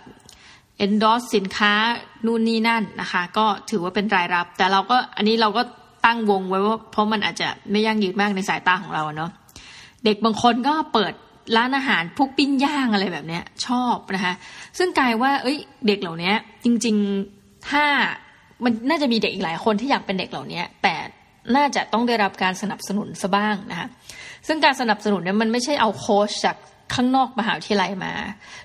[0.84, 1.72] endorse สินค้า
[2.26, 5.62] นู่นนี่นั่นนะคะ ก็ถือว่าเป็นรายรับ แต่เราก็อันนี้เราก็
[6.06, 9.30] ตั้งวงไว้ว่าเพราะมันอาจจะไม่ยั่งยืนมากในสายตาของเราเนาะ
[10.04, 11.12] เด็กบางคนก็เปิด
[11.56, 14.34] ร้านอาหารพวกปิ้งย่างอะไรแบบเนี้ย ชอบนะคะ
[14.78, 16.32] ซึ่งกลายว่า เอ้ย เด็กเหล่านี้
[16.64, 17.84] จริงๆถ้า
[18.64, 20.94] มันน่าจะมีเด็กอีกหลายคนที่อยากเป็นเด็กเหล่านี้แต่
[21.56, 23.88] น่าจะต้องได้รับการสนับสนุนซะบ้างนะคะ
[24.46, 26.56] ซึ่งการสนับสนุนเนี่ยมันไม่ใช่เอาโค้ชจาก
[26.94, 28.14] ข้างนอกมหาวิทยาลัยมา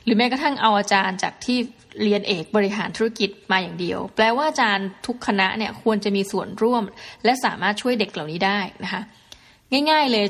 [0.03, 1.57] หรือแม้กระทั่งเอาอาจารย์จากที่
[2.03, 6.83] เรียนเอกบริหารธุรกิจมาอย่างเดียว แปลว่าอาจารย์ทุกคณะเนี่ยควรจะมีส่วนร่วม
[7.23, 9.01] และสามารถช่วยเด็กเหล่านี้ได้นะคะ
[9.89, 10.25] ง่าย ๆเลย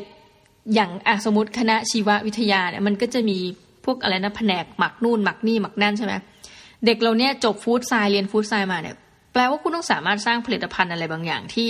[0.74, 0.92] อย่าง
[1.26, 3.38] สมมติคณะชีววิทยาเนี่ยมันก็จะมี
[3.86, 6.14] พวกอะไรนะแผนกหมักนู่นหมักนี่หมักนั่นใช่ไหม
[6.86, 8.96] เด็กเราเนี่ยจบฟู้ดไซเรียนฟู้ดไซมาเนี่ย
[9.34, 11.68] แปลว่าคุณต้องสามารถสร้างผลิตภัณฑ์อะไรบางอย่างที่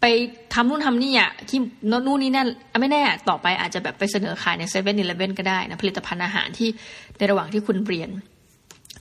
[0.00, 0.04] ไป
[0.54, 1.58] ทำนู่นทำนี่อะที่
[1.90, 2.48] นู่นนี่นั่น
[2.80, 6.68] ไม่แน่ต่อไปอาจจะแบบไปเสนอขายในเซเว่นอีเลฟเว่นก็ได้นะผลิตภัณฑ์อาหารที่
[7.18, 8.10] ในระหว่างที่คุณเรียน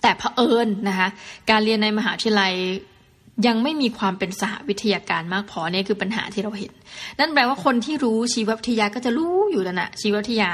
[0.01, 1.07] แต่เผอิญนะคะ
[1.49, 2.53] การเรียนในมหาวิทยาลัย
[3.47, 6.73] ยังไม่มีความเป็นสหวิทยาการมากพอเนี่ยคือปัญหาที่เราเห็น
[7.19, 10.49] นั่นแปลว่าคนที่รู้ชีววิทยาก็จะรู้อยู่แล้วนะชีววิทยา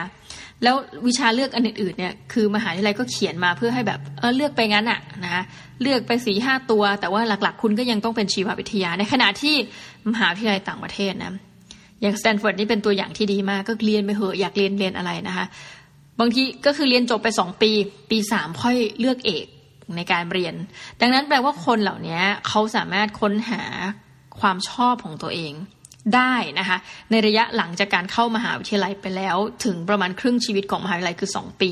[0.64, 0.76] แล้ว
[1.08, 5.44] วิชาเลือกอันอื่นๆเนี่ยคือมหาวิทยาลัยก็เขียนมาเพื่อให้แบบเออเลือกไปงั้นอะนะ
[5.82, 9.56] เลือกไปสี่ห้าตัว แต่ว่าหลักๆ คุณก็ยังต้องเป็นชีววิทยา ในขณะที่
[10.12, 11.34] มหาวิทยาลัยต่างประเทศนะ
[12.02, 15.46] อย่างสแตนฟอร์ดนี่เป็นตัวอย่างที่ดีมากก็เรียนไปเหอะอยากเรียนเรียนอะไรนะคะ
[16.20, 17.72] บางทีก็คือเรียนจบไปสองปี
[18.12, 19.46] ปีสามค่อยเลือกเอก
[19.96, 20.56] ในการเรียน
[21.02, 23.64] ดังนั้นแปลว่าคนเหล่านี้เขาสามารถค้นหา
[24.40, 25.54] ความชอบของตัวเอง
[26.16, 26.78] ได้นะคะ
[27.12, 31.72] ในระยะหลังจากการเข้ามหาวิทยาลัยไปแล้ว ถึงประมาณครึ่งชีวิตของมหาวิทยาลัยคือ 2 ปี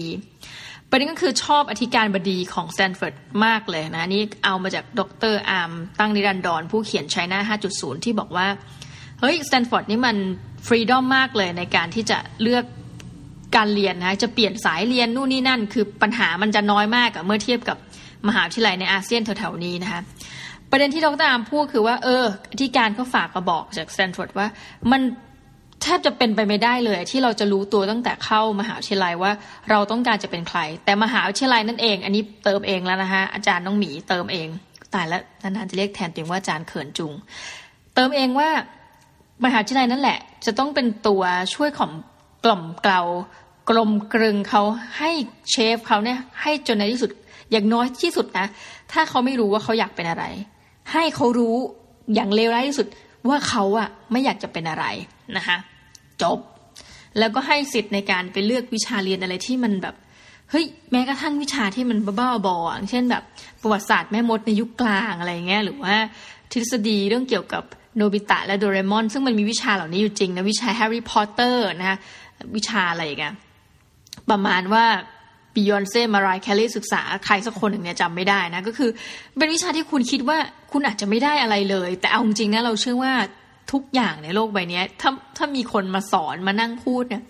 [0.89, 3.13] ประเด็นก็คือชอบอธิการบดีของสแตนฟอร์ด
[3.46, 5.02] มากเลยนะนี่เอามาจากด
[5.34, 8.48] ร.อาร์มตั้งนิรันดรผู้เขียน China 5.0 ที่บอกว่า
[9.20, 10.17] เฮ้ยสแตนฟอร์ดนี่มัน
[10.67, 12.65] freedom มากเลยในการที่จะเลือก
[13.56, 17.78] การเรียนนะจะเปลี่ยนสายเรียนนู่นนี่นั่น คือปัญหามันจะน้อยมากเมื่อเทียบกับ
[18.28, 20.02] มหาวิทยาลัยในอาเซียนแถวๆนี้นะคะ
[20.72, 22.26] ประเด็นที่ดรอามพูดคือว่า เออ
[22.60, 24.48] ที่การเขาฝากมาบอกจากสแตนฟอร์ดว่า
[24.92, 25.02] มัน
[25.84, 29.32] แทบจะเป็นไปไม่ได้เลย ที่เราจะรู้ตัวตั้งแต่เข้ามหาวิทยาลัยว่า
[29.70, 34.48] เราต้องการจะเป็นใคร แต่มหาวิทยาลัยนั่นเอง อันนี้เติมเองแล้วนะคะอาจารย์น้องหมีเติมเอง
[34.94, 37.14] ตายแล้วนานๆจะเรียกแทนตัวเองว่าอาจารย์เขินจุง
[37.96, 38.50] เติมเองว่า
[39.46, 41.92] มหาวิทยาลัยนั่นแหละ จะต้องเป็นตัวช่วยข่ม
[42.44, 43.02] กล่อมเกลา
[43.69, 44.62] กลมกลึงเขา
[44.98, 45.12] ให้
[45.52, 47.12] shape เขาเนี่ยให้จนในที่สุด
[47.52, 48.48] อย่างน้อยที่สุดนะ
[48.92, 50.26] ถ้าเขาไม่รู้ว่าเขาอยากเป็นอะไร
[50.94, 51.56] ให้เขารู้
[52.15, 52.87] อย่างเลวร้ายที่สุด
[53.29, 54.85] ว่าเขาอะไม่อยากจะเป็นอะไร
[55.37, 55.58] นะคะ
[56.21, 56.39] จบ
[57.19, 59.96] แล้วก็ให้สิทธิ์ในการไปเลือกวิชาเรียนอะไรที่มันแบบ
[60.52, 63.23] เฮ้ยแม้กระทั่งวิชาที่มันบ้าบออย่างเช่นแบบ
[63.62, 65.96] ประวัติศาสตร์แม่มดในยุคกลางอะไรเงี้ยหรือว่า
[66.52, 67.63] ทฤษฎีเรื่องเกี่ยวกับ
[67.96, 71.98] โนบิตะและโดเรมอน ซึ่งมันมีวิชาเหล่านี้อยู่จริงนะวิชาแฮร์รี่พอตเตอร์นะ
[72.56, 73.33] วิชาอะไรกัน
[74.29, 74.85] ประมาณว่า
[75.56, 78.89] Beyoncé Mariah Carey ศึกษาใครสักคนหนึ่งเนี่ยจำไม่ได้นะ ก็คือ
[79.37, 80.37] เป็นวิชาที่คุณคิดว่า
[80.71, 83.13] คุณอาจจะไม่ได้อะไรเลย แต่เอาจริงๆนะเราเชื่อว่า
[83.71, 87.23] ทุกอย่างในโลกใบนี้ถ้าถ้ามีคนมาสอนมานั่งพูดเนี่ย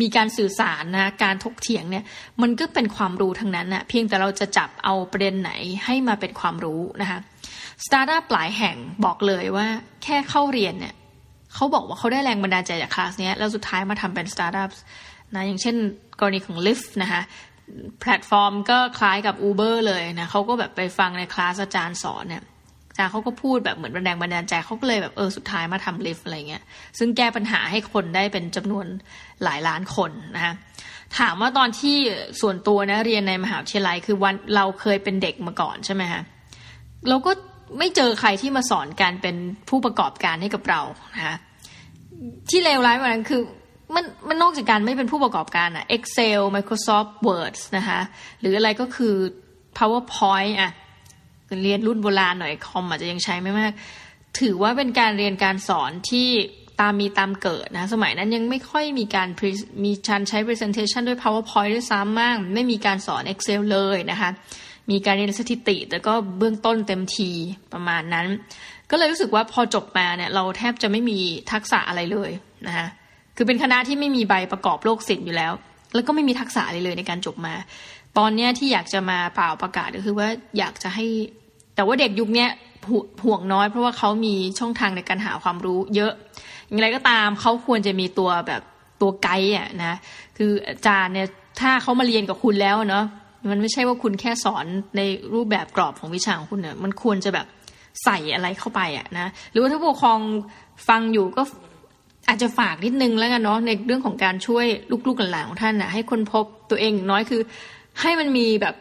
[0.00, 2.04] มีการสื่อสารนะการทกเถียงเนี่ย
[2.42, 5.50] มันก็เป็นความรู้ทั้งนั้นนะเพียงแต่เราจะจับเอาประเด็นไหน
[5.84, 7.18] ให้มาเป็นความรู้นะคะ
[7.84, 9.66] สตาร์ทอัพหลายแห่งบอกเลยว่า
[10.02, 10.94] แค่เข้าเรียนเนี่ย
[11.54, 14.70] เขาบอกว่าเขาได้แรงบันดาลใจจากคลาสเนี้ยแล้วสุดท้ายมาทำเป็นสตาร์ทอัพ
[15.34, 15.76] นะอย่างเช่น
[16.20, 17.22] กรณีของ Lyft นะคะ
[18.00, 22.42] แพลตฟอร์มก็คล้ายกับ Uber เลยนะเขาก็แบบไปฟังในคลาสอาจารย์สอนเนี่ย
[22.90, 26.62] อาจารย์เขาก็พูดแบบเหมือนแรงบันดาลใจเขาก็เลยแบบเออสุดท้ายมาทำ Lyft อะไรเงี้ย
[26.98, 28.86] ซึ่งแก้ปัญหาให้คนได้เป็นจำนวน
[29.44, 30.54] หลายล้านคนนะคะ
[31.18, 31.96] ถามว่าตอนที่
[32.40, 36.22] ส่วนตัวนะเรียนในมหาวิทยาลัยคือวันเราเคยเป็นเด็กมาก่อนใช่ไหมคะ
[37.08, 37.32] เราก็
[37.78, 39.36] ไม่เจอใครที่มาสอนการเป็น
[39.68, 40.80] ผู้ประกอบการให้กับเรา
[41.16, 41.36] นะคะ
[42.50, 43.42] ที่เลวร้ายกว่านั้นคือ
[43.94, 48.00] มันมันนอกจากการไม่เป็นผู้ประกอบการอะ Excel Microsoft Word นะคะ
[48.40, 49.14] หรืออะไรก็คือ
[49.78, 50.70] PowerPoint อะ
[51.62, 53.72] เรียนรุ่นโบราณหน่อยคอมอาจจะยังใช้ไม่มาก
[54.40, 56.28] ถือว่าเป็นการเรียนการสอนที่
[56.80, 59.28] ตามมีตามเกิดนะสมัยนั้นยังไม่ค่อยมีการ
[59.84, 64.30] มีการใช้ presentation ด้วย PowerPoint ด้วยซ้ำมาก ไม่มีการสอน Excel เลยนะคะ
[64.90, 67.30] มีการเรียนสถิติ แต่ก็เบื้องต้นเต็มที
[67.72, 68.26] ประมาณนั้น
[68.90, 71.18] ก็เลยรู้สึกว่าพอจบมาเนี่ยเราแทบจะไม่มี
[71.52, 72.30] ทักษะอะไรเลย
[72.66, 72.86] นะคะ
[73.36, 75.52] คือเป็นคณะที่ไม่มีใบประกอบโลกศิลป์อยู่แล้ว
[75.94, 77.54] แล้วก็ไม่มีทักษะอะไรเลยในการจบมา
[78.18, 80.28] ตอนเนี้ยที่อยากจะมาเปล่าประกาศก็คือว่า
[80.58, 81.06] อยากจะให้
[81.74, 82.46] แต่ว่าเด็กยุคนี้
[83.24, 86.12] ห่วงน้อยเพราะว่าเขามีช่องทางในการหาความรู้ เยอะ
[86.66, 88.62] อย่างไรก็ตามเขาควรจะมีตัวแบบ
[89.00, 89.94] ตัวไกด์อะนะ
[90.38, 91.28] คืออาจารย์เนี่ย
[91.60, 93.04] ถ้าเขามาเรียนกับคุณแล้วเนาะ
[93.50, 94.66] มันไม่ใช่ว่าคุณแค่สอน
[94.96, 95.00] ใน
[95.34, 97.46] รูปแบบกรอบของวิชาของคุณเนี่ยมันควรจะแบบ
[98.04, 100.20] ใส่อะไรเข้าไปอะนะ หรือว่าถ้าผู้ปกครอง
[100.88, 101.42] ฟังอยู่ก็
[102.28, 104.66] อาจจะฝากนิดนึงแล้วกันเนาะในเรื่องของการช่วย
[105.06, 107.40] ลูกๆหลานของท่านนะให้คนพบตัวเองน้อยคือ
[108.00, 108.74] ให้มันมีแบบ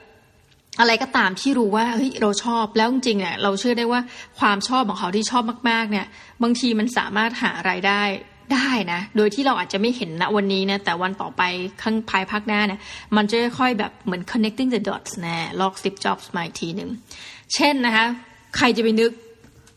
[0.79, 4.01] อะไรก็ตามที่รู้ว่าเฮ้ยเราชอบแล้วจริงๆเนี่ยเราเชื่อได้ว่า
[4.39, 6.05] ความชอบของเขาที่ชอบมากๆ เนี่ย
[6.43, 8.01] บางทีมันสามารถหารายได้
[8.53, 11.41] ได้นะ โดยที่เราอาจจะไม่เห็นณวันนี้นะ แต่วันต่อไป
[11.81, 12.79] ข้างภายภาคหน้าเนี่ย
[13.15, 16.89] มันจะค่อยแบบเหมือน connecting the dots นะลอกสิบ jobs มาอีกทีหนึ่ง
[17.53, 18.05] เช่นนะคะ
[18.57, 19.11] ใครจะไปนึก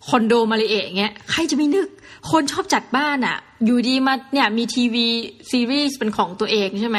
[0.09, 1.89] คอนโดมาริเอะเงี้ย ใครจะไปนึก
[2.31, 5.07] คนชอบจัดบ้านอะ่ะอยู่ดีมาเนี่ยมีทีวี
[5.51, 6.99] ซีรีส์เป็นของตัวเองใช่ไหม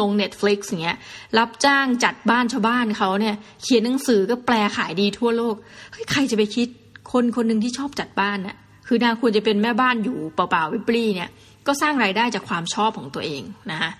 [0.00, 0.98] ลง Netflix อย่างเงี้ย
[1.38, 5.54] รับจ้างจัดบ้านชาวบ้านเขาเนี่ย เขียนหนังสือก็แปลขายดีทั่วโลก
[5.92, 6.68] เฮ้ยใครจะไปคิด
[7.12, 8.56] คนคนหนึ่งที่ชอบจัดบ้านน่ะ
[8.86, 11.30] คือนางควรจะเป็นแม่บ้านอยู่เปล่าๆวิปรีเนี่ย
[11.66, 13.42] ก็สร้างรายได้จากความชอบของตัวเอง
[13.72, 13.90] นะคะ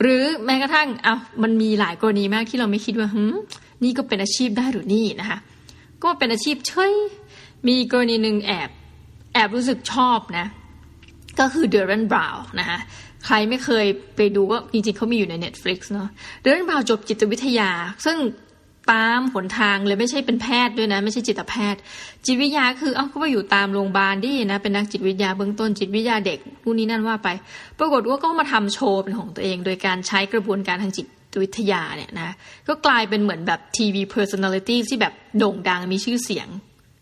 [0.00, 3.24] หรือแม้กระทั่งเอามันมีหลายกรณีมากที่เราไม่คิดว่าฮึ
[3.84, 5.38] นี่ก็เป็นอาชีพได้หรือนี่นะคะ
[6.04, 6.92] ก็เป็นอาชีพเฉย
[7.68, 8.70] มีกรณีหนึ่งแอบ
[9.34, 10.46] แอบรู้สึกชอบนะ
[11.40, 12.78] ก็คือเดรันบราวน์นะคะ
[13.26, 16.08] ใครไม่เคยไปดูก็จริงๆเขามีอยู่ใน Netflix เนาะ
[16.40, 17.70] เดรันบราวน์จบจิตวิทยา
[18.06, 18.18] ซึ่ง
[18.92, 21.80] ตามหนทางเลยไม่ใช่เป็นแพทย์ด้วยนะ ไม่ใช่จิตแพทย์
[22.26, 27.28] จิตวิทยาคือเอ้าก็ไปอยู่ตามโรงพยาบาลดินะ เป็นนักจิตวิทยาเบื้องต้นจิตวิทยาเด็กผู้นี้นั่นว่าไป
[27.78, 31.06] ปรากฏว่าก็มาทำโชว์เป็นของตัวเอง โดยการใช้กระบวนการทางจิต
[31.42, 32.34] วิทยาเนี่ยนะ
[32.68, 36.48] ก็กลายเป็นเหมือนแบบทีวี personality ที่แบบโด่งดังมีชื่อเสียง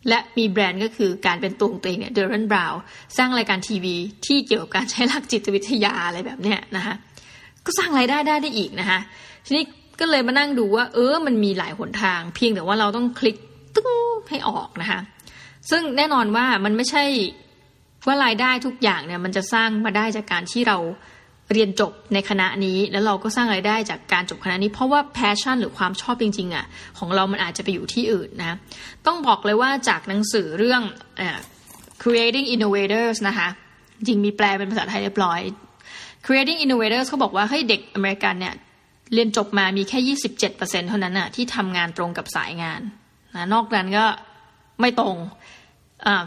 [0.09, 2.75] และมีแบรนด์ก็คือการเป็นตัวของตัวเองเนี่ยเดรันบราว
[3.17, 3.97] สร้างรายการทีวี
[4.27, 6.95] ที่เกี่ยวกับการใช้หลักจิตวิทยาอะไรแบบเนี้ยนะคะ
[7.65, 9.01] ก็สร้างรายได้ได้ได้อีกนะคะ
[9.47, 9.65] ทีนี้
[10.01, 13.37] ก็เลยมานั่งดูว่า เออมันมีหลายหนทาง เพียงแต่ว่าเราต้องคลิก
[13.75, 13.91] ตึ้ง
[14.29, 15.01] ให้ออกนะคะ
[15.71, 17.05] ซึ่งแน่นอนว่ามันไม่ใช่
[18.07, 20.79] ว่ารายได้ทุกอย่างเนี่ยมันจะสร้างมาได้จากการที่เรา
[21.55, 26.67] เรียนจบในคณะนี้แล้วเราก็สร้างรายได้จากการจบคณะนี้ เพราะว่าแพชชั่นหรือความชอบจริงๆอะ
[26.99, 28.57] ของเรามันอาจจะไปอยู่ที่อื่นนะ
[29.07, 30.83] ต้องบอกเลยว่าจากหนังสือเรื่อง
[32.03, 33.49] creating innovators นะคะ
[33.97, 35.41] จริงมีแปลเป็นภาษาไทยเรียบร้อย
[36.27, 38.55] creating innovators เขาบอกว่าให้เด็กอเมริกันเนี่ย
[39.15, 40.17] เรียนจบมามีแค่
[40.49, 42.81] 27%เท่านั้นน่ะที่ทำงานตรงกับสายงาน
[43.35, 44.05] นะนอกนั้นก็
[44.81, 45.17] ไม่ตรง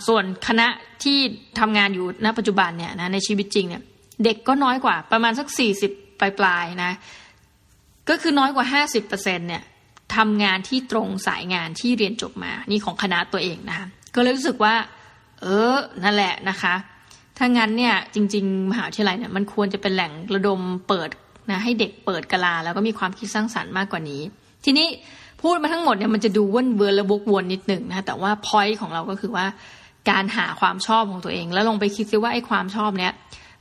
[0.08, 0.68] ส่วนคณะ
[1.04, 1.18] ที่
[1.60, 3.84] ทำงานอยู่ณปัจจุบันเนี่ยนะในชีวิตจริงเนี่ย
[4.24, 6.92] เด็กก็น้อยกว่าประมาณสักสี่สิบปลายปลายนะ
[8.10, 9.64] ก็คือน้อยกว่าห้าสิบเปอร์เซ็นเนี่ย
[10.16, 14.76] ทำงานที่ตรงสายงานที่เรียนจบมา นี่ของคณะตัวเองนะคะก็เลยรู้สึกว่า
[15.42, 16.76] เออ นั่นแหละนะคะ
[17.38, 21.10] ถ้างั้นเนี่ยจริง ๆ มหาวิทยาลัยเนี่ยมันควรจะเป็นแหล่งระดมเปิด
[21.50, 24.22] นะให้เด็กเปิดกลา แล้วก็มีความคิดสร้างสารรค์มากกว่านี้
[24.66, 24.88] ทีนี้
[25.42, 29.46] พูดมาทั้งหมดเนี่ยมันจะดูว่นเวอร์และบกวนนิดหนึ่งนะแต่ว่าพอยต์ของเราก็คือว่า
[30.10, 33.14] การหาความชอบของตัวเอง แล้วลงไปคิดซิว่าไอ้ความชอบเนี้ย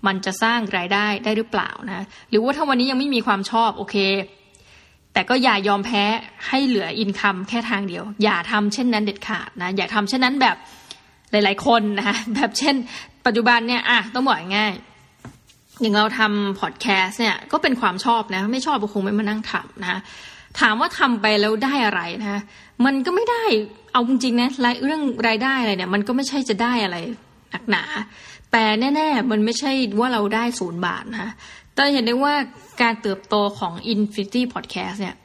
[0.06, 3.96] มันจะสร้างรายได้ได้หรือเปล่านะหรือว่าถ้าวันนี้ยังไม่มีความชอบโอเค
[5.12, 6.04] แต่ก็อย่ายอมแพ้
[6.48, 10.56] ให้เหลืออินคัมแค่ทางเดียว อย่าทำเช่นนั้นเด็ดขาดนะอย่าทำเช่นนั้นแบบ
[11.30, 12.74] หลาย ๆ คนนะแบบเช่น
[13.26, 14.74] ปัจจุบันเนี่ยอะต้องบอกง่าย
[15.80, 20.00] อย่างเราทำพอดแคสต์เนี่ยก็เป็นความชอบนะ ไม่ชอบก็คงไม่มานั่งทำนะ
[20.60, 22.42] ถามว่าทำไปแล้วได้อะไรนะ
[22.84, 23.44] มันก็ไม่ได้
[23.92, 24.50] เอาจริงๆนะ
[24.84, 26.96] เรื่องรายได้อะไรเนี่ย มันก็ไม่ใช่จะได้อะไร
[27.50, 27.82] หนักหนา
[28.56, 31.32] แต่แน่ๆ มันไม่ใช่ว่าเราได้ศูนย์บาทนะคะ
[31.74, 32.34] แต่เห็นได้ว่า
[32.82, 35.16] การเติบโตของ Infinity Podcast เนี่ย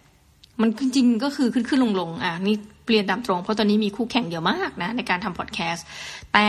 [0.61, 2.55] มันจริงๆก็คือขึ้นขึ้นลงลงอะนี่
[2.85, 5.85] เปลี่ยนตามตรง เพราะตอนนี้มีคู่แข่งเยอะมากนะในการทำพอดแคสต์
[6.33, 6.47] แต่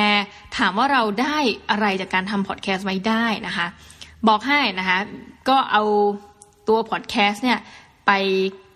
[0.57, 1.39] ถามว่าเราได้
[1.71, 3.67] อะไรจากการทำพอดแคสต์ไม่ได้นะคะ
[4.29, 4.99] บอกให้นะคะ
[5.49, 5.83] ก็เอา
[6.69, 7.59] ตัวพอดแคสต์เนี่ย
[8.07, 8.13] ไป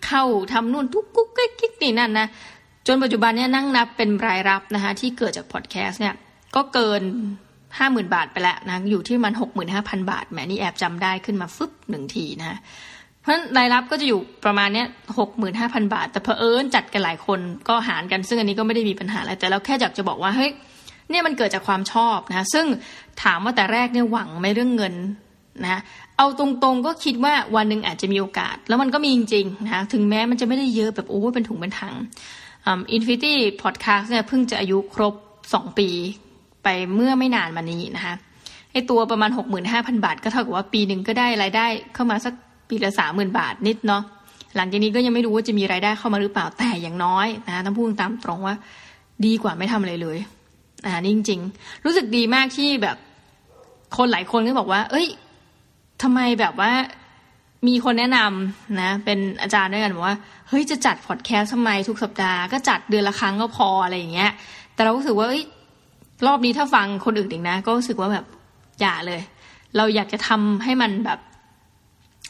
[0.05, 2.27] เข้าทำนู่นทุกกุ๊กกิ๊กนี่นั่นนะ
[2.87, 6.15] จนปัจจุบันเนี่ยนั่งนับเป็นรายรับนะคะที่เกิดจากพอดแคสต์เนี่ย
[6.55, 7.03] ก็เกิน
[7.79, 12.59] ห้าหมื่นบาทไปแล้วนะอยู่ที่มันหกหมื่นห้าพันบาทแหมนี่แอบจำได้ขึ้นมาฟึบหนึ่งทีนะ
[13.21, 14.87] เพราะรายรับก็จะอยู่ประมาณเนี้ย
[15.19, 20.51] หกหมื่นห้าพันบาท แต่เพอเอิญจัดกันหลายคนก็หารกัน ซึ่งอันนี้ก็ไม่ได้มีปัญหาอะไรแต่เราแค่อยากจะบอกว่าเฮ้ย
[21.09, 22.65] เนี่ยมันเกิดจากความชอบนะซึ่ง
[23.23, 24.95] ถามว่าแต่แรกเนี่ยหวังไม่เรื่องเงิน
[25.63, 25.81] นะ
[26.17, 31.95] เอาตรงๆก็คิดว่าวันหนึ่งอาจจะมีโอกาส แล้วมันก็มีจริงๆนะถึงแม้มันจะไม่ได้เยอะแบบโอ้เป็นถุงเป็นถัง
[32.93, 35.13] Infinity Podcast เนี่ยเพิ่งจะอายุครบ
[35.53, 35.89] สองปี
[36.65, 38.15] ไปเมื่อไม่นานมานี้นะคะ
[38.71, 42.33] ไอตัวประมาณหกหมื่นห้าพันบาท ก็เท่ากับว่าปีหนึ่งก็ได้รายได้เข้ามาสัก
[42.69, 44.03] ปีละสามหมื่นบาทนิดเนาะ
[44.55, 48.55] หลังจากนี้ก็ยังไม่รู้ว่าจะมีรายได้เข้ามาหรือเปล่าแต่อย่างน้อยนะต้องพูดตามตรงว่า
[49.25, 50.17] ดีกว่าไม่ทำอะไรเลย
[50.85, 52.97] อ่านี่จริง ๆ รู้สึกดีมากที่แบบ
[53.97, 55.07] คนหลายคนก็บอกว่า เอ้ย
[56.03, 56.71] ทำไมแบบว่า
[57.67, 64.31] มีคนแนะนำนะ เป็นอาจารย์ด้วยกันบอกว่าเฮ้ยจะจัดพอดแคสต์ทำไมทุกสัปดาห์ก็จัดเดือนละครั้งก็พออะไรอย่างเงี้ย
[64.73, 65.43] แต่เรารู้สึกว่าเอ้ย
[66.27, 68.25] รอบนี้ถ้าฟังคนอื่นอีกนะ ก็รู้สึกว่าแบบ
[68.81, 69.21] อย่าเลย
[69.77, 71.19] เราอยากจะทำให้มันแบบ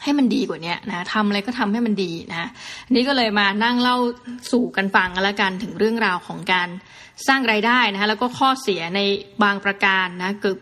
[0.02, 2.48] ให้มันดีกว่านี้นะทำอะไรก็ทำให้มันดีนะ
[2.94, 3.96] นี่ก็เลยมานั่งเล่า
[4.52, 6.68] สู่กันฟังกันแล้วกันถึงเรื่องราวของการ
[7.26, 9.00] สร้างไรายได้นะคะแล้วก็ข้อเสียใน
[9.42, 10.56] บางประการนะเกิด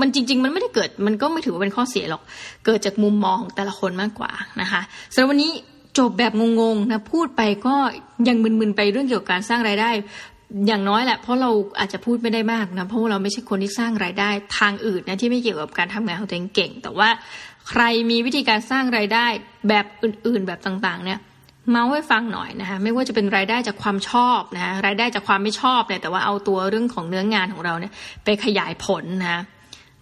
[0.00, 2.22] มันจริง ๆ มันไม่ได้เกิด มันก็ไม่ถือว่าเป็นข้อเสียหรอก
[2.66, 4.80] เกิดจากมุมมองของแต่ละคนมากกว่านะคะ
[5.12, 5.52] สำหรับวันนี้
[5.98, 7.74] จบแบบงงๆนะพูดไปก็
[8.28, 9.90] ยังมึนๆไปเรื่องเกี่ยวกับการสร้างไรายได้
[10.66, 17.08] อย่างน้อยแหละเพราะเราอาจจะพูดไม่ได้มากนะเพราะาเราไม่ใช่คนที่สร้างรายได้ทางอื่นนะที่ไม่เกี่ยวกับการทำงานของตัวเองเก่ง แต่ว่า
[17.68, 19.26] ใครมีวิธีการสร้างรายได้
[19.68, 21.18] แบบอื่น ๆ แบบต่างๆ เนี่ย
[21.70, 27.92] เมาให้ฟังหน่อยนะคะไม่ว่าจะเป็นรายได้จากความชอบนะรายได้จากความไม่ชอบเนี่ยแต่ว่าเอาตัวเรื่องของเนื้องานของเราเนี่ย
[28.24, 29.42] ไปขยายผลนะ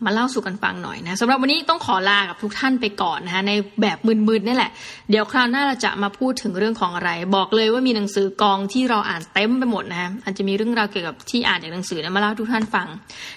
[0.05, 4.71] มาเล่าสู่กันฟังหน่อยนะสำหรับวันนี้ต้องขอลากับทุกท่านไปก่อนนะคะในแบบมึนๆนี่แหละ
[5.11, 12.87] เดี๋ยวคราวหน้าเราจะมาพูดถึงเรื่องของอะไร บอกเลยว่ามีหนังสือกองที่เราอ่านเต็มไปหมดนะอาจจะมีเรื่องราวเกี่ยวกับที่อ่านจากหนังสือนะมาเล่าทุกท่านฟัง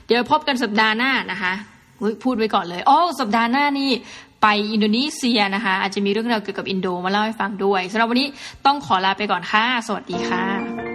[0.06, 1.54] เดี๋ยวพบกันสัปดาห์หน้านะคะ
[2.24, 3.92] พูดไว้ก่อนเลยโอ้สัปดาห์หน้านี่
[4.42, 8.28] ไปอินโดนีเซียนะคะ อาจจะมีเรื่องราวเกี่ยวกับอินโดมาเล่าให้ฟังด้วยสำหรับวันนี้
[8.66, 10.89] ต้องขอลาไปก่อนค่ะ สวัสดีค่ะ